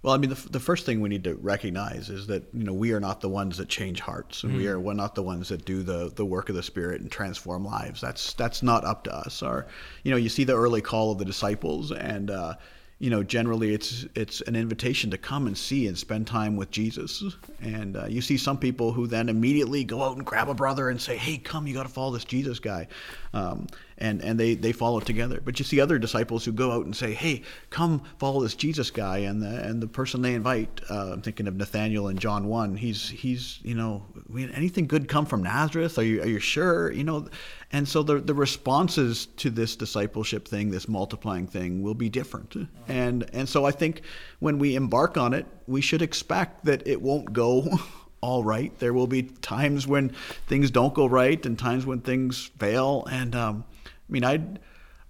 well, 0.01 0.13
I 0.13 0.17
mean, 0.17 0.29
the, 0.29 0.49
the 0.49 0.61
first 0.61 0.85
thing 0.85 1.01
we 1.01 1.09
need 1.09 1.25
to 1.25 1.35
recognize 1.35 2.09
is 2.09 2.27
that 2.27 2.43
you 2.53 2.63
know 2.63 2.71
we 2.71 2.93
are 2.93 3.01
not 3.01 3.19
the 3.19 3.27
ones 3.27 3.57
that 3.57 3.67
change 3.67 3.99
hearts, 3.99 4.43
and 4.43 4.53
mm. 4.53 4.57
we 4.57 4.67
are 4.69 4.79
we're 4.79 4.93
not 4.93 5.13
the 5.13 5.23
ones 5.23 5.49
that 5.49 5.65
do 5.65 5.83
the 5.83 6.09
the 6.15 6.23
work 6.23 6.47
of 6.47 6.55
the 6.55 6.63
Spirit 6.63 7.01
and 7.01 7.11
transform 7.11 7.65
lives. 7.65 7.99
That's 7.99 8.31
that's 8.33 8.63
not 8.63 8.85
up 8.85 9.03
to 9.05 9.13
us. 9.13 9.43
or 9.43 9.67
you 10.03 10.11
know, 10.11 10.17
you 10.17 10.29
see 10.29 10.45
the 10.45 10.55
early 10.55 10.81
call 10.81 11.11
of 11.11 11.17
the 11.17 11.25
disciples, 11.25 11.91
and 11.91 12.31
uh, 12.31 12.53
you 12.99 13.09
know, 13.09 13.23
generally 13.23 13.73
it's 13.73 14.05
it's 14.13 14.41
an 14.41 14.57
invitation 14.57 15.09
to 15.11 15.17
come 15.17 15.47
and 15.47 15.57
see 15.57 15.87
and 15.87 15.97
spend 15.97 16.27
time 16.27 16.57
with 16.57 16.69
Jesus. 16.69 17.23
And 17.61 17.95
uh, 17.95 18.05
you 18.07 18.21
see 18.21 18.35
some 18.35 18.57
people 18.57 18.91
who 18.91 19.07
then 19.07 19.29
immediately 19.29 19.85
go 19.85 20.03
out 20.03 20.17
and 20.17 20.25
grab 20.25 20.49
a 20.49 20.53
brother 20.53 20.89
and 20.89 21.01
say, 21.01 21.15
"Hey, 21.15 21.37
come, 21.37 21.65
you 21.65 21.73
got 21.73 21.83
to 21.83 21.89
follow 21.89 22.11
this 22.11 22.25
Jesus 22.25 22.59
guy," 22.59 22.87
um, 23.33 23.67
and 23.99 24.21
and 24.21 24.39
they 24.39 24.55
they 24.55 24.71
follow 24.71 24.99
together. 24.99 25.41
But 25.43 25.59
you 25.59 25.65
see 25.65 25.79
other 25.79 25.99
disciples 25.99 26.43
who 26.45 26.51
go 26.51 26.71
out 26.71 26.85
and 26.85 26.95
say, 26.95 27.13
"Hey, 27.13 27.43
come, 27.69 28.01
follow 28.17 28.41
this 28.41 28.55
Jesus 28.55 28.91
guy," 28.91 29.19
and 29.19 29.41
the 29.41 29.63
and 29.63 29.81
the 29.81 29.87
person 29.87 30.21
they 30.21 30.33
invite, 30.33 30.81
uh, 30.89 31.11
I'm 31.13 31.21
thinking 31.21 31.47
of 31.47 31.55
Nathaniel 31.55 32.07
in 32.07 32.17
John 32.17 32.47
one. 32.47 32.75
He's 32.75 33.09
he's 33.09 33.59
you 33.63 33.75
know, 33.75 34.05
anything 34.53 34.87
good 34.87 35.07
come 35.07 35.25
from 35.25 35.43
Nazareth? 35.43 35.97
Are 35.97 36.03
you 36.03 36.21
are 36.21 36.27
you 36.27 36.39
sure? 36.39 36.91
You 36.91 37.03
know, 37.03 37.27
and 37.71 37.87
so 37.87 38.01
the, 38.01 38.19
the 38.19 38.33
responses 38.33 39.27
to 39.37 39.49
this 39.49 39.75
discipleship 39.75 40.47
thing, 40.47 40.71
this 40.71 40.87
multiplying 40.87 41.45
thing, 41.45 41.83
will 41.83 41.93
be 41.93 42.09
different. 42.09 42.55
And, 42.87 43.29
and 43.31 43.47
so 43.47 43.65
I 43.65 43.71
think 43.71 44.01
when 44.39 44.57
we 44.57 44.75
embark 44.75 45.17
on 45.17 45.33
it, 45.33 45.45
we 45.67 45.81
should 45.81 46.01
expect 46.01 46.65
that 46.65 46.87
it 46.87 47.01
won't 47.01 47.31
go 47.31 47.79
all 48.21 48.43
right. 48.43 48.77
There 48.79 48.93
will 48.93 49.07
be 49.07 49.23
times 49.23 49.87
when 49.87 50.09
things 50.47 50.71
don't 50.71 50.93
go 50.93 51.05
right 51.05 51.43
and 51.45 51.59
times 51.59 51.85
when 51.85 52.01
things 52.01 52.49
fail. 52.57 53.05
And 53.11 53.35
um, 53.35 53.65
I 54.09 54.11
mean, 54.11 54.23
I'd, 54.23 54.59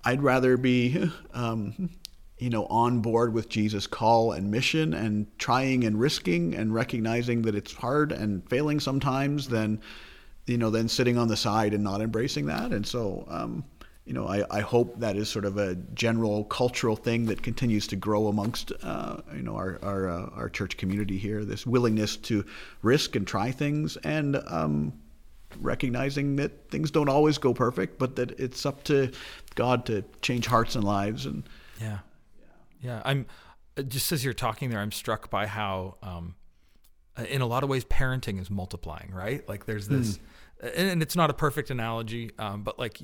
I'd 0.04 0.22
rather 0.22 0.58
be, 0.58 1.10
um, 1.34 1.90
you 2.38 2.50
know, 2.50 2.66
on 2.66 3.00
board 3.00 3.34
with 3.34 3.50
Jesus' 3.50 3.88
call 3.88 4.34
and 4.34 4.52
mission 4.52 4.94
and 4.94 5.28
trying 5.38 5.86
and 5.86 6.00
risking 6.00 6.56
and 6.56 6.74
recognizing 6.74 7.44
that 7.44 7.56
it's 7.56 7.74
hard 7.74 8.12
and 8.12 8.48
failing 8.50 8.80
sometimes 8.80 9.48
than 9.48 9.82
you 10.50 10.58
know, 10.58 10.70
then 10.70 10.90
sitting 10.90 11.18
on 11.18 11.28
the 11.28 11.38
side 11.38 11.74
and 11.74 11.84
not 11.84 12.02
embracing 12.02 12.48
that. 12.48 12.72
And 12.72 12.86
so, 12.86 13.26
um, 13.30 13.64
you 14.06 14.14
know, 14.14 14.28
I, 14.28 14.44
I 14.50 14.62
hope 14.62 15.00
that 15.00 15.16
is 15.16 15.30
sort 15.30 15.46
of 15.46 15.58
a 15.58 15.76
general 15.94 16.44
cultural 16.46 16.96
thing 16.96 17.28
that 17.28 17.44
continues 17.44 17.86
to 17.88 17.96
grow 17.96 18.28
amongst, 18.28 18.72
uh, 18.82 19.18
you 19.36 19.44
know, 19.44 19.56
our 19.56 19.78
our, 19.84 20.10
uh, 20.10 20.30
our 20.34 20.50
church 20.50 20.78
community 20.78 21.20
here. 21.20 21.46
This 21.46 21.68
willingness 21.68 22.18
to 22.18 22.44
risk 22.82 23.16
and 23.16 23.28
try 23.28 23.52
things, 23.52 23.98
and 23.98 24.42
um, 24.48 24.94
recognizing 25.60 26.36
that 26.38 26.70
things 26.70 26.92
don't 26.92 27.10
always 27.10 27.38
go 27.38 27.54
perfect, 27.54 28.00
but 28.00 28.16
that 28.16 28.40
it's 28.40 28.66
up 28.66 28.84
to 28.86 29.12
God 29.56 29.86
to 29.88 30.04
change 30.22 30.48
hearts 30.48 30.76
and 30.76 30.84
lives. 30.84 31.26
And 31.26 31.44
yeah, 31.82 32.00
yeah, 32.82 33.02
I'm 33.06 33.26
just 33.88 34.12
as 34.12 34.24
you're 34.24 34.34
talking 34.34 34.70
there, 34.70 34.80
I'm 34.80 34.92
struck 34.92 35.30
by 35.30 35.48
how. 35.48 35.96
Um, 36.02 36.36
in 37.28 37.42
a 37.42 37.46
lot 37.46 37.64
of 37.64 37.70
ways, 37.70 37.84
parenting 37.84 38.40
is 38.40 38.50
multiplying, 38.50 39.12
right? 39.14 39.48
Like 39.50 39.66
there's 39.66 39.90
this, 39.90 40.18
mm 40.18 40.20
and 40.62 41.02
it's 41.02 41.16
not 41.16 41.30
a 41.30 41.34
perfect 41.34 41.70
analogy, 41.70 42.32
um, 42.38 42.64
but 42.64 42.78
like 42.78 43.00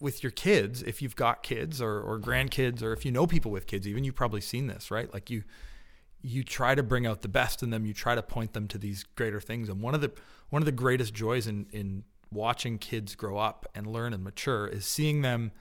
with 0.00 0.22
your 0.22 0.30
kids, 0.30 0.82
if 0.82 1.02
you've 1.02 1.16
got 1.16 1.42
kids 1.42 1.82
or, 1.82 2.00
or 2.00 2.18
grandkids, 2.18 2.82
or 2.82 2.92
if 2.92 3.04
you 3.04 3.12
know 3.12 3.26
people 3.26 3.50
with 3.50 3.66
kids, 3.66 3.86
even 3.86 4.04
you've 4.04 4.14
probably 4.14 4.40
seen 4.40 4.66
this, 4.66 4.90
right? 4.90 5.12
Like 5.12 5.30
you, 5.30 5.42
you 6.22 6.42
try 6.42 6.74
to 6.74 6.82
bring 6.82 7.06
out 7.06 7.22
the 7.22 7.28
best 7.28 7.62
in 7.62 7.70
them. 7.70 7.86
You 7.86 7.94
try 7.94 8.14
to 8.14 8.22
point 8.22 8.52
them 8.52 8.68
to 8.68 8.78
these 8.78 9.04
greater 9.14 9.40
things. 9.40 9.68
And 9.68 9.80
one 9.80 9.94
of 9.94 10.00
the 10.00 10.12
one 10.50 10.62
of 10.62 10.66
the 10.66 10.72
greatest 10.72 11.14
joys 11.14 11.46
in 11.46 11.66
in 11.72 12.04
watching 12.30 12.78
kids 12.78 13.14
grow 13.14 13.38
up 13.38 13.66
and 13.74 13.86
learn 13.86 14.12
and 14.12 14.22
mature 14.22 14.66
is 14.66 14.84
seeing 14.84 15.22
them. 15.22 15.52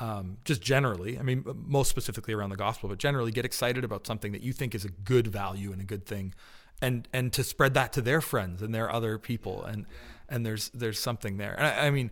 Um, 0.00 0.36
just 0.44 0.62
generally, 0.62 1.18
I 1.18 1.22
mean, 1.22 1.44
most 1.44 1.88
specifically 1.88 2.32
around 2.32 2.50
the 2.50 2.56
gospel, 2.56 2.88
but 2.88 2.98
generally 2.98 3.32
get 3.32 3.44
excited 3.44 3.82
about 3.82 4.06
something 4.06 4.30
that 4.30 4.42
you 4.42 4.52
think 4.52 4.76
is 4.76 4.84
a 4.84 4.90
good 4.90 5.26
value 5.26 5.72
and 5.72 5.80
a 5.80 5.84
good 5.84 6.06
thing 6.06 6.34
and 6.80 7.08
and 7.12 7.32
to 7.32 7.44
spread 7.44 7.74
that 7.74 7.92
to 7.92 8.00
their 8.00 8.20
friends 8.20 8.62
and 8.62 8.74
their 8.74 8.90
other 8.90 9.18
people 9.18 9.64
and 9.64 9.86
and 10.28 10.44
there's 10.44 10.70
there's 10.70 10.98
something 10.98 11.36
there 11.36 11.54
and 11.54 11.66
I, 11.66 11.86
I, 11.86 11.90
mean 11.90 12.10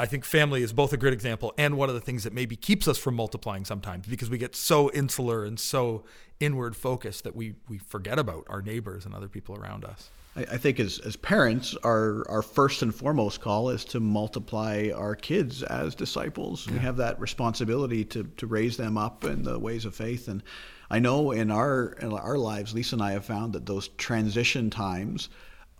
I 0.00 0.06
think 0.06 0.24
family 0.24 0.62
is 0.62 0.72
both 0.72 0.94
a 0.94 0.96
great 0.96 1.12
example 1.12 1.52
and 1.58 1.76
one 1.76 1.90
of 1.90 1.94
the 1.94 2.00
things 2.00 2.24
that 2.24 2.32
maybe 2.32 2.56
keeps 2.56 2.88
us 2.88 2.96
from 2.96 3.14
multiplying 3.16 3.66
sometimes 3.66 4.06
because 4.06 4.30
we 4.30 4.38
get 4.38 4.56
so 4.56 4.90
insular 4.92 5.44
and 5.44 5.60
so 5.60 6.04
inward 6.40 6.74
focused 6.74 7.24
that 7.24 7.36
we 7.36 7.54
we 7.68 7.76
forget 7.76 8.18
about 8.18 8.46
our 8.48 8.62
neighbors 8.62 9.04
and 9.04 9.14
other 9.14 9.28
people 9.28 9.54
around 9.56 9.84
us. 9.84 10.08
I, 10.36 10.40
I 10.40 10.56
think 10.56 10.80
as, 10.80 11.00
as 11.00 11.16
parents, 11.16 11.76
our, 11.84 12.26
our 12.30 12.40
first 12.40 12.80
and 12.80 12.94
foremost 12.94 13.42
call 13.42 13.68
is 13.68 13.84
to 13.86 14.00
multiply 14.00 14.90
our 14.94 15.14
kids 15.14 15.62
as 15.64 15.94
disciples. 15.94 16.66
Yeah. 16.66 16.72
We 16.72 16.78
have 16.78 16.96
that 16.96 17.20
responsibility 17.20 18.02
to, 18.06 18.24
to 18.24 18.46
raise 18.46 18.78
them 18.78 18.96
up 18.96 19.24
in 19.24 19.42
the 19.42 19.58
ways 19.58 19.84
of 19.84 19.94
faith. 19.94 20.28
And 20.28 20.42
I 20.88 20.98
know 20.98 21.32
in 21.32 21.50
our 21.50 21.92
in 22.00 22.10
our 22.14 22.38
lives, 22.38 22.72
Lisa 22.72 22.96
and 22.96 23.02
I 23.02 23.12
have 23.12 23.26
found 23.26 23.52
that 23.52 23.66
those 23.66 23.88
transition 23.98 24.70
times 24.70 25.28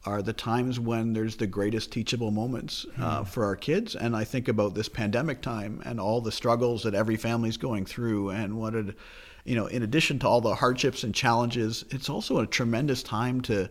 are 0.07 0.23
the 0.23 0.33
times 0.33 0.81
when 0.81 1.13
there's 1.13 1.37
the 1.37 1.47
greatest 1.47 1.93
teachable 1.93 2.31
moments 2.31 2.87
uh, 2.99 3.21
mm. 3.21 3.29
for 3.29 3.45
our 3.45 3.57
kids. 3.57 3.95
And 3.95 4.17
I 4.17 4.25
think 4.25 4.49
about 4.49 4.75
this 4.75 4.89
pandemic 4.89 5.43
time 5.43 5.83
and 5.85 6.01
all 6.01 6.21
the 6.21 6.33
struggles 6.33 6.83
that 6.85 6.95
every 6.95 7.17
family's 7.17 7.59
going 7.59 7.85
through, 7.85 8.31
and 8.31 8.57
what 8.57 8.75
it, 8.75 8.97
you 9.45 9.55
know, 9.55 9.67
in 9.67 9.83
addition 9.83 10.19
to 10.21 10.29
all 10.29 10.41
the 10.41 10.55
hardships 10.55 11.05
and 11.05 11.15
challenges, 11.15 11.85
it's 11.91 12.09
also 12.09 12.39
a 12.39 12.47
tremendous 12.47 13.03
time 13.03 13.41
to 13.43 13.69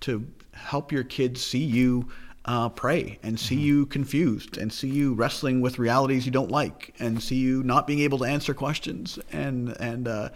to 0.00 0.26
help 0.52 0.92
your 0.92 1.04
kids 1.04 1.42
see 1.42 1.64
you. 1.64 2.08
Uh, 2.48 2.68
pray 2.68 3.18
and 3.24 3.40
see 3.40 3.56
mm-hmm. 3.56 3.64
you 3.64 3.86
confused 3.86 4.56
and 4.56 4.72
see 4.72 4.86
you 4.88 5.14
wrestling 5.14 5.60
with 5.60 5.80
realities 5.80 6.24
you 6.24 6.30
don't 6.30 6.52
like 6.52 6.94
and 7.00 7.20
see 7.20 7.34
you 7.34 7.60
not 7.64 7.88
being 7.88 7.98
able 7.98 8.18
to 8.18 8.24
answer 8.24 8.54
questions 8.54 9.18
and 9.32 9.76
and 9.80 10.06
uh, 10.06 10.28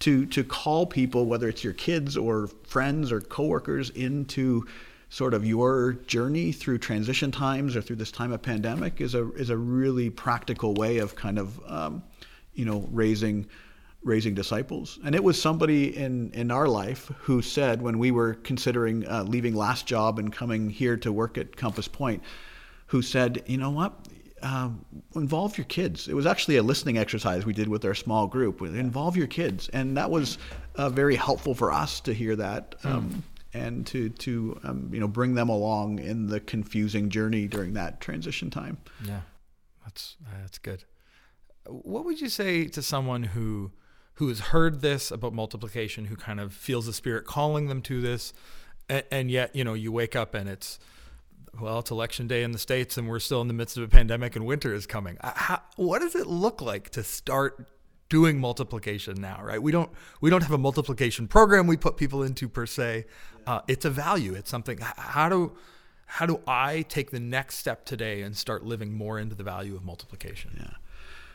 to 0.00 0.26
to 0.26 0.44
call 0.44 0.86
people, 0.86 1.26
whether 1.26 1.48
it's 1.48 1.64
your 1.64 1.72
kids 1.72 2.16
or 2.16 2.48
friends 2.64 3.10
or 3.10 3.20
coworkers, 3.20 3.90
into 3.90 4.66
sort 5.10 5.34
of 5.34 5.44
your 5.44 5.94
journey 6.06 6.52
through 6.52 6.78
transition 6.78 7.30
times 7.30 7.74
or 7.74 7.82
through 7.82 7.96
this 7.96 8.12
time 8.12 8.32
of 8.32 8.42
pandemic 8.42 9.00
is 9.00 9.14
a 9.14 9.32
is 9.32 9.50
a 9.50 9.56
really 9.56 10.10
practical 10.10 10.74
way 10.74 10.98
of 10.98 11.14
kind 11.14 11.38
of 11.38 11.60
um, 11.66 12.02
you 12.54 12.64
know 12.64 12.86
raising 12.90 13.46
raising 14.02 14.34
disciples. 14.34 14.98
And 15.04 15.14
it 15.14 15.24
was 15.24 15.40
somebody 15.40 15.96
in 15.96 16.30
in 16.32 16.50
our 16.50 16.68
life 16.68 17.10
who 17.20 17.42
said 17.42 17.80
when 17.80 17.98
we 17.98 18.10
were 18.10 18.34
considering 18.34 19.06
uh, 19.08 19.24
leaving 19.24 19.54
last 19.54 19.86
job 19.86 20.18
and 20.18 20.32
coming 20.32 20.70
here 20.70 20.96
to 20.98 21.12
work 21.12 21.38
at 21.38 21.56
Compass 21.56 21.88
Point, 21.88 22.22
who 22.86 23.02
said, 23.02 23.42
you 23.46 23.56
know 23.56 23.70
what, 23.70 23.94
um, 24.42 24.84
involve 25.14 25.56
your 25.58 25.64
kids. 25.66 26.06
It 26.06 26.14
was 26.14 26.26
actually 26.26 26.56
a 26.56 26.62
listening 26.62 26.98
exercise 26.98 27.44
we 27.44 27.52
did 27.52 27.68
with 27.68 27.84
our 27.84 27.94
small 27.94 28.26
group. 28.26 28.60
Involve 28.60 29.16
your 29.16 29.26
kids, 29.26 29.68
and 29.70 29.96
that 29.96 30.10
was 30.10 30.38
uh, 30.76 30.90
very 30.90 31.16
helpful 31.16 31.54
for 31.54 31.72
us 31.72 32.00
to 32.00 32.12
hear 32.12 32.36
that 32.36 32.74
um, 32.84 33.10
mm. 33.10 33.22
And 33.58 33.86
to 33.88 34.08
to 34.08 34.58
um, 34.62 34.90
you 34.92 35.00
know 35.00 35.08
bring 35.08 35.34
them 35.34 35.48
along 35.48 35.98
in 35.98 36.28
the 36.28 36.40
confusing 36.40 37.10
journey 37.10 37.46
during 37.46 37.74
that 37.74 38.00
transition 38.00 38.50
time. 38.50 38.78
Yeah, 39.04 39.20
that's 39.84 40.16
that's 40.40 40.58
good. 40.58 40.84
What 41.66 42.04
would 42.04 42.20
you 42.20 42.28
say 42.28 42.66
to 42.68 42.82
someone 42.82 43.24
who 43.24 43.72
who 44.14 44.28
has 44.28 44.40
heard 44.40 44.80
this 44.80 45.10
about 45.10 45.32
multiplication, 45.32 46.06
who 46.06 46.16
kind 46.16 46.40
of 46.40 46.52
feels 46.52 46.86
the 46.86 46.92
Spirit 46.92 47.24
calling 47.24 47.68
them 47.68 47.82
to 47.82 48.00
this, 48.00 48.32
and, 48.88 49.04
and 49.10 49.30
yet 49.30 49.54
you 49.54 49.64
know 49.64 49.74
you 49.74 49.92
wake 49.92 50.16
up 50.16 50.34
and 50.34 50.48
it's 50.48 50.78
well, 51.60 51.80
it's 51.80 51.90
election 51.90 52.26
day 52.26 52.42
in 52.42 52.52
the 52.52 52.58
States 52.58 52.96
and 52.96 53.08
we're 53.08 53.18
still 53.18 53.40
in 53.40 53.48
the 53.48 53.54
midst 53.54 53.76
of 53.76 53.82
a 53.82 53.88
pandemic 53.88 54.36
and 54.36 54.46
winter 54.46 54.72
is 54.74 54.86
coming. 54.86 55.16
Uh, 55.20 55.32
how, 55.34 55.62
what 55.76 56.00
does 56.00 56.14
it 56.14 56.26
look 56.26 56.60
like 56.60 56.90
to 56.90 57.02
start 57.02 57.68
doing 58.08 58.40
multiplication 58.40 59.20
now, 59.20 59.40
right? 59.42 59.62
We 59.62 59.72
don't, 59.72 59.90
we 60.20 60.30
don't 60.30 60.42
have 60.42 60.52
a 60.52 60.58
multiplication 60.58 61.28
program 61.28 61.66
we 61.66 61.76
put 61.76 61.96
people 61.96 62.22
into 62.22 62.48
per 62.48 62.66
se. 62.66 63.06
Uh, 63.46 63.60
it's 63.68 63.84
a 63.84 63.90
value. 63.90 64.34
It's 64.34 64.50
something, 64.50 64.78
how 64.80 65.28
do, 65.28 65.56
how 66.06 66.26
do 66.26 66.40
I 66.46 66.82
take 66.88 67.10
the 67.10 67.20
next 67.20 67.56
step 67.56 67.84
today 67.84 68.22
and 68.22 68.36
start 68.36 68.64
living 68.64 68.92
more 68.92 69.18
into 69.18 69.34
the 69.34 69.44
value 69.44 69.76
of 69.76 69.84
multiplication? 69.84 70.56
Yeah. 70.58 70.74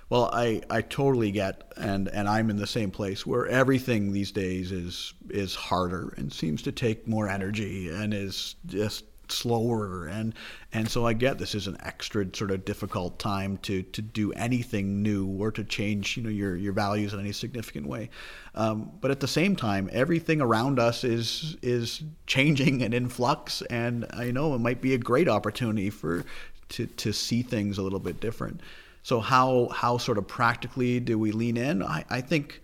Well, 0.09 0.29
I, 0.33 0.61
I 0.69 0.81
totally 0.81 1.31
get, 1.31 1.71
and, 1.77 2.07
and 2.07 2.27
I'm 2.27 2.49
in 2.49 2.57
the 2.57 2.67
same 2.67 2.91
place 2.91 3.25
where 3.25 3.47
everything 3.47 4.11
these 4.11 4.31
days 4.31 4.71
is 4.71 5.13
is 5.29 5.55
harder 5.55 6.13
and 6.17 6.31
seems 6.31 6.61
to 6.63 6.71
take 6.71 7.07
more 7.07 7.27
energy 7.27 7.89
and 7.89 8.13
is 8.13 8.55
just 8.65 9.05
slower 9.33 10.07
and 10.07 10.33
and 10.71 10.89
so 10.89 11.05
I 11.05 11.13
get 11.13 11.37
this 11.37 11.55
is 11.55 11.67
an 11.67 11.77
extra 11.81 12.25
sort 12.33 12.51
of 12.51 12.65
difficult 12.65 13.19
time 13.19 13.57
to 13.63 13.83
to 13.83 14.01
do 14.01 14.31
anything 14.33 15.01
new 15.01 15.27
or 15.27 15.51
to 15.51 15.63
change 15.63 16.17
you 16.17 16.23
know 16.23 16.29
your 16.29 16.55
your 16.55 16.73
values 16.73 17.13
in 17.13 17.19
any 17.19 17.31
significant 17.31 17.87
way. 17.87 18.09
Um, 18.55 18.91
but 19.01 19.11
at 19.11 19.19
the 19.19 19.27
same 19.27 19.55
time 19.55 19.89
everything 19.91 20.41
around 20.41 20.79
us 20.79 21.03
is 21.03 21.57
is 21.61 22.03
changing 22.27 22.81
and 22.83 22.93
in 22.93 23.09
flux 23.09 23.61
and 23.63 24.05
I 24.11 24.31
know 24.31 24.55
it 24.55 24.59
might 24.59 24.81
be 24.81 24.93
a 24.93 24.97
great 24.99 25.27
opportunity 25.27 25.89
for 25.89 26.23
to 26.69 26.85
to 26.85 27.13
see 27.13 27.41
things 27.41 27.77
a 27.77 27.81
little 27.81 27.99
bit 27.99 28.19
different. 28.19 28.61
So 29.03 29.19
how 29.19 29.69
how 29.73 29.97
sort 29.97 30.17
of 30.17 30.27
practically 30.27 30.99
do 30.99 31.19
we 31.19 31.31
lean 31.31 31.57
in? 31.57 31.83
I, 31.83 32.05
I 32.09 32.21
think 32.21 32.61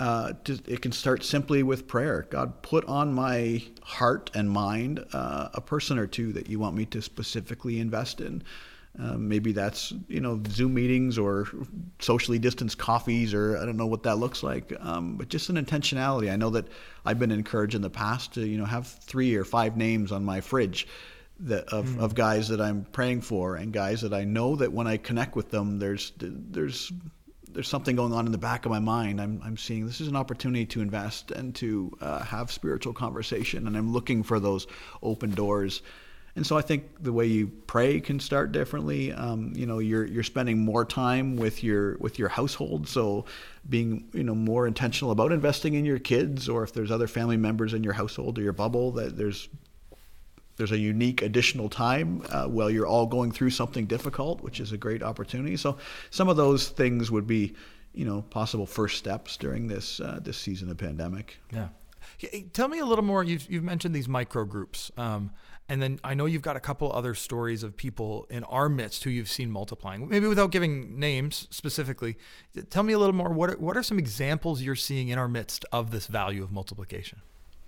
uh, 0.00 0.32
it 0.46 0.80
can 0.80 0.92
start 0.92 1.22
simply 1.22 1.62
with 1.62 1.86
prayer. 1.86 2.26
God, 2.30 2.62
put 2.62 2.86
on 2.86 3.12
my 3.12 3.62
heart 3.82 4.30
and 4.34 4.50
mind 4.50 5.04
uh, 5.12 5.50
a 5.52 5.60
person 5.60 5.98
or 5.98 6.06
two 6.06 6.32
that 6.32 6.48
you 6.48 6.58
want 6.58 6.74
me 6.74 6.86
to 6.86 7.02
specifically 7.02 7.78
invest 7.78 8.20
in. 8.22 8.42
Uh, 8.98 9.16
maybe 9.16 9.52
that's 9.52 9.92
you 10.08 10.20
know 10.20 10.42
Zoom 10.48 10.74
meetings 10.74 11.16
or 11.16 11.46
socially 12.00 12.38
distanced 12.38 12.78
coffees 12.78 13.32
or 13.32 13.56
I 13.56 13.64
don't 13.64 13.76
know 13.76 13.86
what 13.86 14.02
that 14.02 14.16
looks 14.16 14.42
like, 14.42 14.72
um, 14.80 15.16
but 15.16 15.28
just 15.28 15.48
an 15.50 15.64
intentionality. 15.64 16.32
I 16.32 16.36
know 16.36 16.50
that 16.50 16.66
I've 17.04 17.18
been 17.18 17.30
encouraged 17.30 17.74
in 17.76 17.82
the 17.82 17.90
past 17.90 18.34
to 18.34 18.44
you 18.44 18.58
know 18.58 18.64
have 18.64 18.88
three 18.88 19.36
or 19.36 19.44
five 19.44 19.76
names 19.76 20.10
on 20.10 20.24
my 20.24 20.40
fridge 20.40 20.88
that 21.40 21.64
of, 21.66 21.86
mm. 21.86 22.00
of 22.00 22.14
guys 22.14 22.48
that 22.48 22.60
I'm 22.60 22.84
praying 22.84 23.20
for 23.20 23.56
and 23.56 23.72
guys 23.72 24.00
that 24.00 24.12
I 24.12 24.24
know 24.24 24.56
that 24.56 24.72
when 24.72 24.86
I 24.86 24.96
connect 24.96 25.36
with 25.36 25.50
them, 25.50 25.78
there's 25.78 26.12
there's 26.18 26.90
there's 27.52 27.68
something 27.68 27.96
going 27.96 28.12
on 28.12 28.26
in 28.26 28.32
the 28.32 28.38
back 28.38 28.64
of 28.64 28.70
my 28.70 28.78
mind. 28.78 29.20
I'm, 29.20 29.40
I'm 29.44 29.56
seeing 29.56 29.86
this 29.86 30.00
is 30.00 30.08
an 30.08 30.16
opportunity 30.16 30.66
to 30.66 30.80
invest 30.80 31.30
and 31.30 31.54
to 31.56 31.96
uh, 32.00 32.22
have 32.24 32.50
spiritual 32.50 32.92
conversation, 32.92 33.66
and 33.66 33.76
I'm 33.76 33.92
looking 33.92 34.22
for 34.22 34.40
those 34.40 34.66
open 35.02 35.30
doors. 35.32 35.82
And 36.36 36.46
so 36.46 36.56
I 36.56 36.62
think 36.62 37.02
the 37.02 37.12
way 37.12 37.26
you 37.26 37.48
pray 37.66 38.00
can 38.00 38.20
start 38.20 38.52
differently. 38.52 39.12
Um, 39.12 39.52
you 39.54 39.66
know, 39.66 39.80
you're 39.80 40.04
you're 40.04 40.22
spending 40.22 40.58
more 40.58 40.84
time 40.84 41.36
with 41.36 41.64
your 41.64 41.96
with 41.98 42.18
your 42.18 42.28
household, 42.28 42.88
so 42.88 43.24
being 43.68 44.08
you 44.12 44.22
know 44.22 44.34
more 44.34 44.66
intentional 44.66 45.10
about 45.10 45.32
investing 45.32 45.74
in 45.74 45.84
your 45.84 45.98
kids, 45.98 46.48
or 46.48 46.62
if 46.62 46.72
there's 46.72 46.90
other 46.90 47.08
family 47.08 47.36
members 47.36 47.74
in 47.74 47.82
your 47.82 47.94
household 47.94 48.38
or 48.38 48.42
your 48.42 48.52
bubble, 48.52 48.92
that 48.92 49.16
there's 49.16 49.48
there's 50.60 50.72
a 50.72 50.78
unique 50.78 51.22
additional 51.22 51.70
time 51.70 52.22
uh, 52.28 52.44
while 52.44 52.70
you're 52.70 52.86
all 52.86 53.06
going 53.06 53.32
through 53.32 53.48
something 53.48 53.86
difficult, 53.86 54.42
which 54.42 54.60
is 54.60 54.72
a 54.72 54.76
great 54.76 55.02
opportunity. 55.02 55.56
So 55.56 55.78
some 56.10 56.28
of 56.28 56.36
those 56.36 56.68
things 56.68 57.10
would 57.10 57.26
be, 57.26 57.54
you 57.94 58.04
know, 58.04 58.20
possible 58.28 58.66
first 58.66 58.98
steps 58.98 59.38
during 59.38 59.68
this 59.68 60.00
uh, 60.00 60.20
this 60.20 60.36
season 60.36 60.70
of 60.70 60.76
pandemic. 60.76 61.38
Yeah. 61.50 61.68
Tell 62.52 62.68
me 62.68 62.78
a 62.78 62.84
little 62.84 63.04
more. 63.04 63.24
You've, 63.24 63.50
you've 63.50 63.64
mentioned 63.64 63.94
these 63.94 64.06
micro 64.08 64.44
groups. 64.44 64.90
Um, 64.98 65.30
and 65.70 65.80
then 65.80 65.98
I 66.04 66.12
know 66.12 66.26
you've 66.26 66.42
got 66.42 66.56
a 66.56 66.60
couple 66.60 66.92
other 66.92 67.14
stories 67.14 67.62
of 67.62 67.74
people 67.74 68.26
in 68.28 68.44
our 68.44 68.68
midst 68.68 69.04
who 69.04 69.10
you've 69.10 69.30
seen 69.30 69.50
multiplying. 69.50 70.06
Maybe 70.08 70.26
without 70.26 70.50
giving 70.50 70.98
names 70.98 71.48
specifically, 71.50 72.18
tell 72.68 72.82
me 72.82 72.92
a 72.92 72.98
little 72.98 73.14
more. 73.14 73.30
What 73.30 73.50
are, 73.50 73.56
what 73.56 73.78
are 73.78 73.82
some 73.82 73.98
examples 73.98 74.60
you're 74.60 74.76
seeing 74.76 75.08
in 75.08 75.18
our 75.18 75.28
midst 75.28 75.64
of 75.72 75.90
this 75.90 76.06
value 76.06 76.42
of 76.42 76.52
multiplication? 76.52 77.22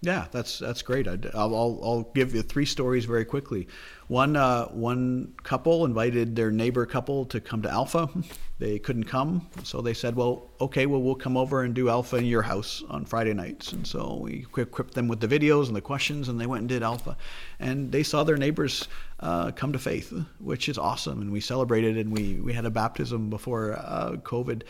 Yeah, 0.05 0.27
that's 0.33 0.59
that's 0.59 0.83
great. 0.83 1.07
i 1.07 1.15
will 1.45 1.81
I'll 1.81 2.11
give 2.13 2.35
you 2.35 2.43
three 2.43 2.67
stories 2.67 3.05
very 3.05 3.25
quickly. 3.25 3.69
One 4.09 4.35
uh, 4.35 4.67
one 4.67 5.33
couple 5.45 5.85
invited 5.85 6.35
their 6.35 6.51
neighbor 6.51 6.85
couple 6.87 7.25
to 7.27 7.41
come 7.41 7.63
to 7.63 7.71
Alpha. 7.71 8.09
They 8.59 8.79
couldn't 8.79 9.05
come, 9.05 9.49
so 9.65 9.81
they 9.81 9.93
said, 9.93 10.15
"Well, 10.15 10.49
okay, 10.61 10.87
well 10.87 11.03
we'll 11.03 11.17
come 11.17 11.37
over 11.37 11.63
and 11.63 11.75
do 11.75 11.89
Alpha 11.89 12.15
in 12.15 12.27
your 12.27 12.43
house 12.43 12.81
on 12.89 13.05
Friday 13.05 13.35
nights." 13.35 13.73
And 13.73 13.85
so 13.85 14.21
we 14.23 14.47
equipped 14.57 14.95
them 14.95 15.09
with 15.09 15.19
the 15.19 15.27
videos 15.27 15.67
and 15.67 15.75
the 15.75 15.81
questions, 15.81 16.29
and 16.29 16.41
they 16.41 16.47
went 16.47 16.61
and 16.61 16.69
did 16.69 16.81
Alpha, 16.81 17.17
and 17.59 17.91
they 17.91 18.05
saw 18.05 18.23
their 18.23 18.37
neighbors 18.37 18.87
uh, 19.19 19.51
come 19.51 19.73
to 19.73 19.81
faith, 19.81 20.15
which 20.39 20.69
is 20.69 20.79
awesome. 20.79 21.21
And 21.21 21.33
we 21.33 21.41
celebrated, 21.41 21.97
and 21.97 22.13
we 22.13 22.35
we 22.35 22.53
had 22.53 22.65
a 22.65 22.71
baptism 22.71 23.31
before 23.31 23.73
uh, 23.73 24.13
COVID, 24.23 24.63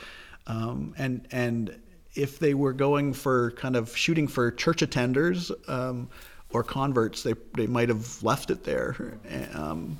um, 0.47 0.95
and 0.97 1.29
and 1.31 1.79
if 2.14 2.38
they 2.38 2.55
were 2.55 2.72
going 2.72 3.12
for 3.14 3.53
kind 3.53 3.77
of 3.77 3.96
shooting 3.96 4.29
for 4.29 4.51
church 4.51 4.81
attenders 4.83 5.51
um, 5.68 6.09
or 6.51 6.62
converts, 6.62 7.22
they 7.22 7.35
they 7.55 7.66
might 7.66 7.88
have 7.88 8.22
left 8.22 8.51
it 8.51 8.64
there, 8.64 9.18
um, 9.55 9.96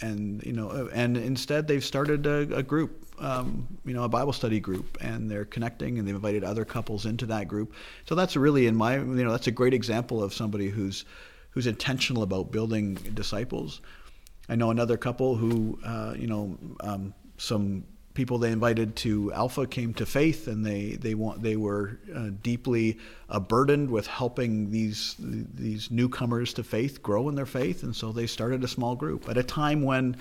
and 0.00 0.42
you 0.44 0.52
know, 0.52 0.88
and 0.92 1.16
instead 1.16 1.68
they've 1.68 1.84
started 1.84 2.26
a, 2.26 2.56
a 2.56 2.62
group, 2.62 3.06
um, 3.18 3.66
you 3.84 3.92
know, 3.92 4.04
a 4.04 4.08
Bible 4.08 4.32
study 4.32 4.60
group, 4.60 4.96
and 5.00 5.30
they're 5.30 5.44
connecting, 5.44 5.98
and 5.98 6.08
they've 6.08 6.14
invited 6.14 6.42
other 6.44 6.64
couples 6.64 7.04
into 7.04 7.26
that 7.26 7.48
group. 7.48 7.74
So 8.06 8.14
that's 8.14 8.36
really, 8.36 8.66
in 8.66 8.76
my, 8.76 8.96
you 8.96 9.04
know, 9.04 9.32
that's 9.32 9.46
a 9.46 9.52
great 9.52 9.74
example 9.74 10.22
of 10.22 10.32
somebody 10.32 10.68
who's 10.68 11.04
who's 11.50 11.66
intentional 11.66 12.22
about 12.22 12.50
building 12.50 12.94
disciples. 12.94 13.80
I 14.48 14.54
know 14.54 14.70
another 14.70 14.96
couple 14.96 15.36
who, 15.36 15.78
uh, 15.84 16.14
you 16.16 16.26
know, 16.26 16.58
um, 16.80 17.14
some 17.36 17.84
people 18.14 18.38
they 18.38 18.50
invited 18.50 18.96
to 18.96 19.32
Alpha 19.32 19.66
came 19.66 19.94
to 19.94 20.06
faith, 20.06 20.48
and 20.48 20.64
they 20.64 20.92
they 20.92 21.14
want 21.14 21.42
they 21.42 21.56
were 21.56 21.98
uh, 22.14 22.30
deeply 22.42 22.98
uh, 23.28 23.40
burdened 23.40 23.90
with 23.90 24.06
helping 24.06 24.70
these 24.70 25.16
these 25.18 25.90
newcomers 25.90 26.52
to 26.54 26.64
faith 26.64 27.02
grow 27.02 27.28
in 27.28 27.34
their 27.34 27.46
faith, 27.46 27.82
and 27.82 27.94
so 27.94 28.12
they 28.12 28.26
started 28.26 28.64
a 28.64 28.68
small 28.68 28.96
group 28.96 29.28
at 29.28 29.38
a 29.38 29.42
time 29.42 29.82
when. 29.82 30.16